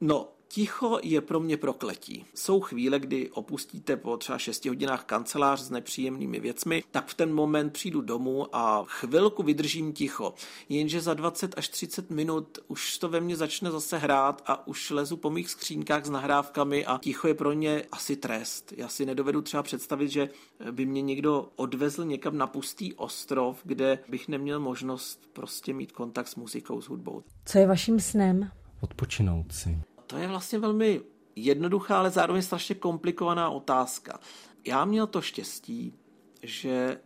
No, 0.00 0.28
Ticho 0.54 0.98
je 1.02 1.20
pro 1.20 1.40
mě 1.40 1.56
prokletí. 1.56 2.24
Jsou 2.34 2.60
chvíle, 2.60 2.98
kdy 2.98 3.30
opustíte 3.30 3.96
po 3.96 4.16
třeba 4.16 4.38
6 4.38 4.64
hodinách 4.64 5.04
kancelář 5.04 5.60
s 5.60 5.70
nepříjemnými 5.70 6.40
věcmi, 6.40 6.84
tak 6.90 7.08
v 7.08 7.14
ten 7.14 7.34
moment 7.34 7.72
přijdu 7.72 8.00
domů 8.00 8.56
a 8.56 8.84
chvilku 8.86 9.42
vydržím 9.42 9.92
ticho. 9.92 10.34
Jenže 10.68 11.00
za 11.00 11.14
20 11.14 11.58
až 11.58 11.68
30 11.68 12.10
minut 12.10 12.58
už 12.68 12.98
to 12.98 13.08
ve 13.08 13.20
mně 13.20 13.36
začne 13.36 13.70
zase 13.70 13.98
hrát 13.98 14.42
a 14.46 14.66
už 14.66 14.90
lezu 14.90 15.16
po 15.16 15.30
mých 15.30 15.50
skřínkách 15.50 16.04
s 16.04 16.10
nahrávkami 16.10 16.86
a 16.86 16.98
ticho 16.98 17.28
je 17.28 17.34
pro 17.34 17.52
ně 17.52 17.84
asi 17.92 18.16
trest. 18.16 18.72
Já 18.76 18.88
si 18.88 19.06
nedovedu 19.06 19.42
třeba 19.42 19.62
představit, 19.62 20.08
že 20.08 20.28
by 20.70 20.86
mě 20.86 21.02
někdo 21.02 21.48
odvezl 21.56 22.04
někam 22.04 22.38
na 22.38 22.46
pustý 22.46 22.94
ostrov, 22.94 23.60
kde 23.64 23.98
bych 24.08 24.28
neměl 24.28 24.60
možnost 24.60 25.20
prostě 25.32 25.72
mít 25.72 25.92
kontakt 25.92 26.28
s 26.28 26.36
muzikou, 26.36 26.80
s 26.80 26.88
hudbou. 26.88 27.22
Co 27.44 27.58
je 27.58 27.66
vaším 27.66 28.00
snem? 28.00 28.50
Odpočinout 28.80 29.52
si. 29.52 29.78
To 30.06 30.16
je 30.16 30.28
vlastně 30.28 30.58
velmi 30.58 31.00
jednoduchá, 31.36 31.98
ale 31.98 32.10
zároveň 32.10 32.42
strašně 32.42 32.74
komplikovaná 32.74 33.50
otázka. 33.50 34.20
Já 34.64 34.84
měl 34.84 35.06
to 35.06 35.20
štěstí, 35.20 35.94
že 36.42 37.00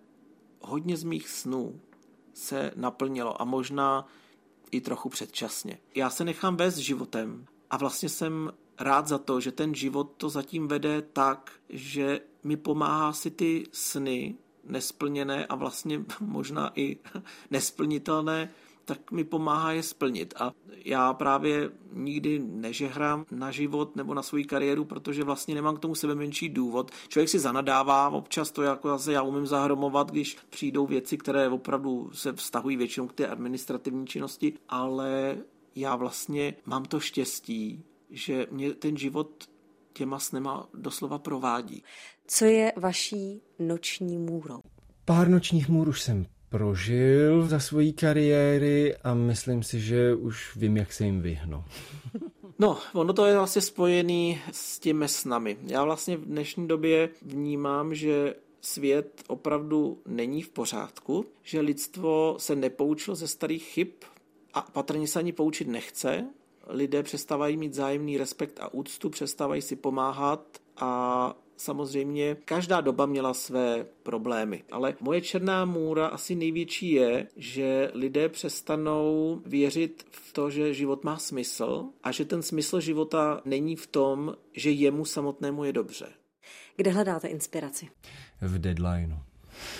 hodně 0.60 0.96
z 0.96 1.04
mých 1.04 1.28
snů 1.28 1.80
se 2.34 2.70
naplnilo 2.76 3.42
a 3.42 3.44
možná 3.44 4.06
i 4.70 4.80
trochu 4.80 5.08
předčasně. 5.08 5.78
Já 5.94 6.10
se 6.10 6.24
nechám 6.24 6.56
vést 6.56 6.76
životem 6.76 7.46
a 7.70 7.76
vlastně 7.76 8.08
jsem 8.08 8.52
rád 8.80 9.08
za 9.08 9.18
to, 9.18 9.40
že 9.40 9.52
ten 9.52 9.74
život 9.74 10.14
to 10.16 10.28
zatím 10.28 10.68
vede 10.68 11.02
tak, 11.02 11.52
že 11.68 12.20
mi 12.44 12.56
pomáhá 12.56 13.12
si 13.12 13.30
ty 13.30 13.64
sny 13.72 14.34
nesplněné 14.64 15.46
a 15.46 15.54
vlastně 15.54 16.04
možná 16.20 16.72
i 16.74 16.96
nesplnitelné 17.50 18.50
tak 18.88 19.10
mi 19.10 19.24
pomáhá 19.24 19.72
je 19.72 19.82
splnit. 19.82 20.34
A 20.36 20.52
já 20.84 21.14
právě 21.14 21.70
nikdy 21.92 22.38
nežehrám 22.38 23.24
na 23.30 23.50
život 23.50 23.96
nebo 23.96 24.14
na 24.14 24.22
svou 24.22 24.38
kariéru, 24.46 24.84
protože 24.84 25.24
vlastně 25.24 25.54
nemám 25.54 25.76
k 25.76 25.78
tomu 25.78 25.94
sebe 25.94 26.14
menší 26.14 26.48
důvod. 26.48 26.90
Člověk 27.08 27.28
si 27.28 27.38
zanadává, 27.38 28.08
občas 28.08 28.50
to 28.50 28.62
jako 28.62 28.88
zase 28.88 29.12
já 29.12 29.22
umím 29.22 29.46
zahromovat, 29.46 30.10
když 30.10 30.36
přijdou 30.50 30.86
věci, 30.86 31.18
které 31.18 31.48
opravdu 31.48 32.10
se 32.12 32.32
vztahují 32.32 32.76
většinou 32.76 33.06
k 33.06 33.12
té 33.12 33.26
administrativní 33.26 34.06
činnosti, 34.06 34.52
ale 34.68 35.36
já 35.74 35.96
vlastně 35.96 36.54
mám 36.66 36.84
to 36.84 37.00
štěstí, 37.00 37.84
že 38.10 38.46
mě 38.50 38.74
ten 38.74 38.96
život 38.96 39.44
těma 39.92 40.18
snema 40.18 40.68
doslova 40.74 41.18
provádí. 41.18 41.82
Co 42.26 42.44
je 42.44 42.72
vaší 42.76 43.42
noční 43.58 44.18
můrou? 44.18 44.60
Pár 45.04 45.28
nočních 45.28 45.68
můr 45.68 45.88
už 45.88 46.02
jsem 46.02 46.26
prožil 46.48 47.46
za 47.46 47.60
svojí 47.60 47.92
kariéry 47.92 48.96
a 48.96 49.14
myslím 49.14 49.62
si, 49.62 49.80
že 49.80 50.14
už 50.14 50.56
vím, 50.56 50.76
jak 50.76 50.92
se 50.92 51.04
jim 51.04 51.20
vyhnu. 51.20 51.64
No, 52.60 52.78
ono 52.94 53.12
to 53.12 53.26
je 53.26 53.34
vlastně 53.34 53.62
spojený 53.62 54.40
s 54.52 54.78
těmi 54.78 55.08
snami. 55.08 55.56
Já 55.66 55.84
vlastně 55.84 56.16
v 56.16 56.24
dnešní 56.24 56.68
době 56.68 57.10
vnímám, 57.22 57.94
že 57.94 58.34
svět 58.60 59.24
opravdu 59.28 60.02
není 60.06 60.42
v 60.42 60.48
pořádku, 60.48 61.26
že 61.42 61.60
lidstvo 61.60 62.36
se 62.38 62.56
nepoučilo 62.56 63.14
ze 63.14 63.28
starých 63.28 63.64
chyb 63.64 63.88
a 64.54 64.60
patrně 64.62 65.08
se 65.08 65.18
ani 65.18 65.32
poučit 65.32 65.68
nechce. 65.68 66.26
Lidé 66.66 67.02
přestávají 67.02 67.56
mít 67.56 67.74
zájemný 67.74 68.18
respekt 68.18 68.60
a 68.60 68.74
úctu, 68.74 69.10
přestávají 69.10 69.62
si 69.62 69.76
pomáhat 69.76 70.58
a 70.76 71.34
samozřejmě 71.60 72.36
každá 72.44 72.80
doba 72.80 73.06
měla 73.06 73.34
své 73.34 73.86
problémy. 74.02 74.64
Ale 74.72 74.94
moje 75.00 75.20
černá 75.20 75.64
můra 75.64 76.06
asi 76.06 76.34
největší 76.34 76.92
je, 76.92 77.26
že 77.36 77.90
lidé 77.94 78.28
přestanou 78.28 79.42
věřit 79.46 80.06
v 80.10 80.32
to, 80.32 80.50
že 80.50 80.74
život 80.74 81.04
má 81.04 81.18
smysl 81.18 81.84
a 82.02 82.12
že 82.12 82.24
ten 82.24 82.42
smysl 82.42 82.80
života 82.80 83.40
není 83.44 83.76
v 83.76 83.86
tom, 83.86 84.34
že 84.52 84.70
jemu 84.70 85.04
samotnému 85.04 85.64
je 85.64 85.72
dobře. 85.72 86.06
Kde 86.76 86.90
hledáte 86.90 87.28
inspiraci? 87.28 87.88
V 88.40 88.58
deadlineu. 88.58 89.16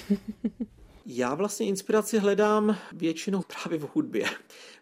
Já 1.10 1.34
vlastně 1.34 1.66
inspiraci 1.66 2.18
hledám 2.18 2.76
většinou 2.92 3.42
právě 3.62 3.78
v 3.78 3.88
hudbě. 3.94 4.24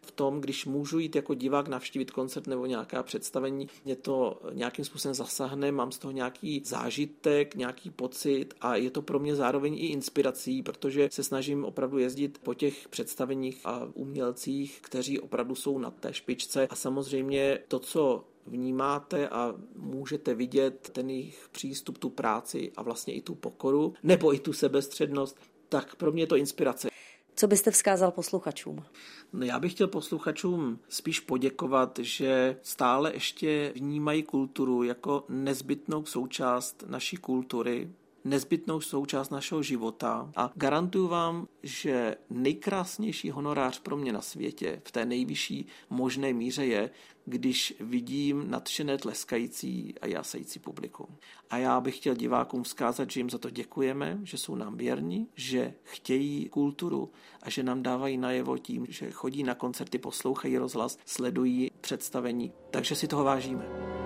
V 0.01 0.11
tom, 0.11 0.41
když 0.41 0.67
můžu 0.67 0.99
jít 0.99 1.17
jako 1.17 1.35
divák 1.35 1.69
navštívit 1.69 2.11
koncert 2.11 2.47
nebo 2.47 2.67
nějaká 2.67 3.03
představení, 3.03 3.69
mě 3.85 3.97
to 3.97 4.43
nějakým 4.53 4.85
způsobem 4.85 5.15
zasahne, 5.15 5.73
mám 5.73 5.93
z 5.93 5.99
toho 5.99 6.13
nějaký 6.13 6.63
zážitek, 6.65 7.55
nějaký 7.55 7.91
pocit 7.91 8.55
a 8.61 8.77
je 8.77 8.91
to 8.91 9.03
pro 9.03 9.19
mě 9.19 9.37
zároveň 9.37 9.75
i 9.75 9.87
inspirací, 9.87 10.63
protože 10.63 11.09
se 11.13 11.23
snažím 11.23 11.65
opravdu 11.65 11.99
jezdit 11.99 12.39
po 12.39 12.55
těch 12.55 12.89
představeních 12.89 13.61
a 13.65 13.89
umělcích, 13.95 14.79
kteří 14.83 15.21
opravdu 15.21 15.55
jsou 15.55 15.79
na 15.79 15.91
té 15.91 16.13
špičce 16.13 16.67
a 16.67 16.75
samozřejmě 16.75 17.59
to, 17.69 17.79
co 17.79 18.25
vnímáte 18.47 19.29
a 19.29 19.55
můžete 19.77 20.35
vidět 20.35 20.91
ten 20.93 21.11
jejich 21.11 21.49
přístup, 21.53 21.99
tu 21.99 22.11
práci 22.11 22.73
a 22.77 22.83
vlastně 22.83 23.15
i 23.15 23.21
tu 23.21 23.35
pokoru, 23.35 23.95
nebo 24.03 24.35
i 24.35 24.39
tu 24.39 24.53
sebestřednost, 24.53 25.39
tak 25.69 25.95
pro 25.97 26.13
mě 26.13 26.23
je 26.23 26.27
to 26.27 26.37
inspirace. 26.37 26.89
Co 27.35 27.47
byste 27.47 27.71
vzkázal 27.71 28.11
posluchačům? 28.11 28.85
No 29.33 29.45
já 29.47 29.59
bych 29.59 29.73
chtěl 29.73 29.89
posluchačům 29.89 30.79
spíš 30.89 31.21
poděkovat, 31.21 31.99
že 32.03 32.57
stále 32.63 33.15
ještě 33.15 33.73
vnímají 33.75 34.23
kulturu 34.23 34.83
jako 34.83 35.25
nezbytnou 35.29 36.05
součást 36.05 36.85
naší 36.87 37.17
kultury, 37.17 37.91
nezbytnou 38.25 38.81
součást 38.81 39.31
našeho 39.31 39.63
života 39.63 40.31
a 40.37 40.51
garantuju 40.55 41.09
vám, 41.09 41.49
že 41.63 42.17
nejkrásnější 42.31 43.31
honorář 43.31 43.81
pro 43.81 43.97
mě 43.97 44.13
na 44.13 44.21
světě 44.21 44.83
v 44.85 44.93
té 44.93 45.05
nejvyšší 45.05 45.67
možné 45.91 46.33
míře 46.33 46.67
je, 46.67 46.91
když 47.27 47.75
vidím 47.81 48.51
nadšené 48.51 48.99
tleskající 48.99 49.95
a 50.01 50.07
jásající 50.07 50.59
publikum. 50.59 51.07
A 51.51 51.59
já 51.59 51.81
bych 51.81 51.97
chtěl 51.97 52.15
divákům 52.15 52.63
vzkázat, 52.63 53.11
že 53.11 53.21
jim 53.21 53.31
za 53.31 53.39
to 53.39 53.51
děkujeme, 53.51 54.19
že 54.23 54.39
jsou 54.39 54.55
nám 54.55 54.77
věrní, 54.77 55.29
že 55.35 55.75
chtějí 55.83 56.49
kulturu 56.49 57.13
a 57.43 57.51
že 57.51 57.63
nám 57.63 57.83
dávají 57.83 58.17
najevo 58.17 58.59
tím, 58.59 58.87
že 58.89 59.11
chodí 59.11 59.43
na 59.43 59.55
koncerty, 59.55 59.99
poslouchají 59.99 60.59
rozhlas, 60.59 60.99
sledují 61.05 61.71
představení. 61.81 62.53
Takže 62.71 62.95
si 62.95 63.09
toho 63.09 63.25
vážíme. 63.25 64.06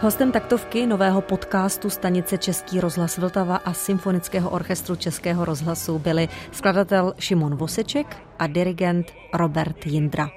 Hostem 0.00 0.32
taktovky 0.32 0.86
nového 0.86 1.20
podcastu 1.20 1.90
stanice 1.90 2.38
Český 2.38 2.80
rozhlas 2.80 3.18
Vltava 3.18 3.56
a 3.56 3.72
Symfonického 3.72 4.50
orchestru 4.50 4.96
Českého 4.96 5.44
rozhlasu 5.44 5.98
byli 5.98 6.28
skladatel 6.52 7.14
Šimon 7.18 7.56
Voseček 7.56 8.16
a 8.38 8.46
dirigent 8.46 9.12
Robert 9.34 9.86
Jindra. 9.86 10.30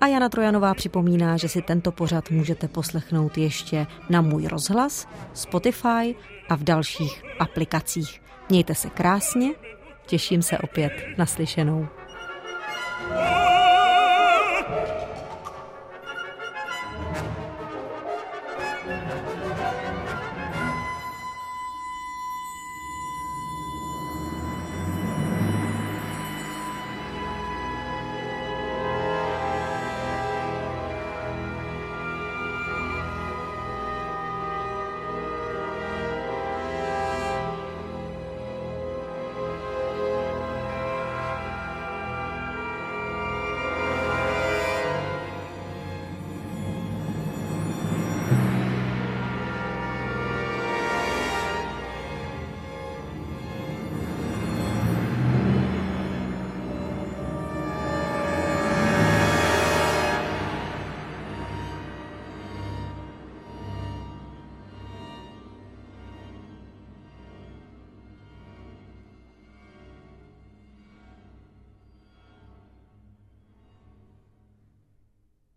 A 0.00 0.06
Jana 0.06 0.28
Trojanová 0.28 0.74
připomíná, 0.74 1.36
že 1.36 1.48
si 1.48 1.62
tento 1.62 1.92
pořad 1.92 2.30
můžete 2.30 2.68
poslechnout 2.68 3.38
ještě 3.38 3.86
na 4.10 4.20
můj 4.20 4.46
rozhlas, 4.46 5.08
Spotify 5.32 6.14
a 6.48 6.56
v 6.56 6.62
dalších 6.62 7.22
aplikacích. 7.38 8.22
Mějte 8.48 8.74
se 8.74 8.90
krásně, 8.90 9.50
těším 10.06 10.42
se 10.42 10.58
opět 10.58 10.92
na 11.18 11.26
slyšenou. 11.26 11.88
Oh! 13.10 13.43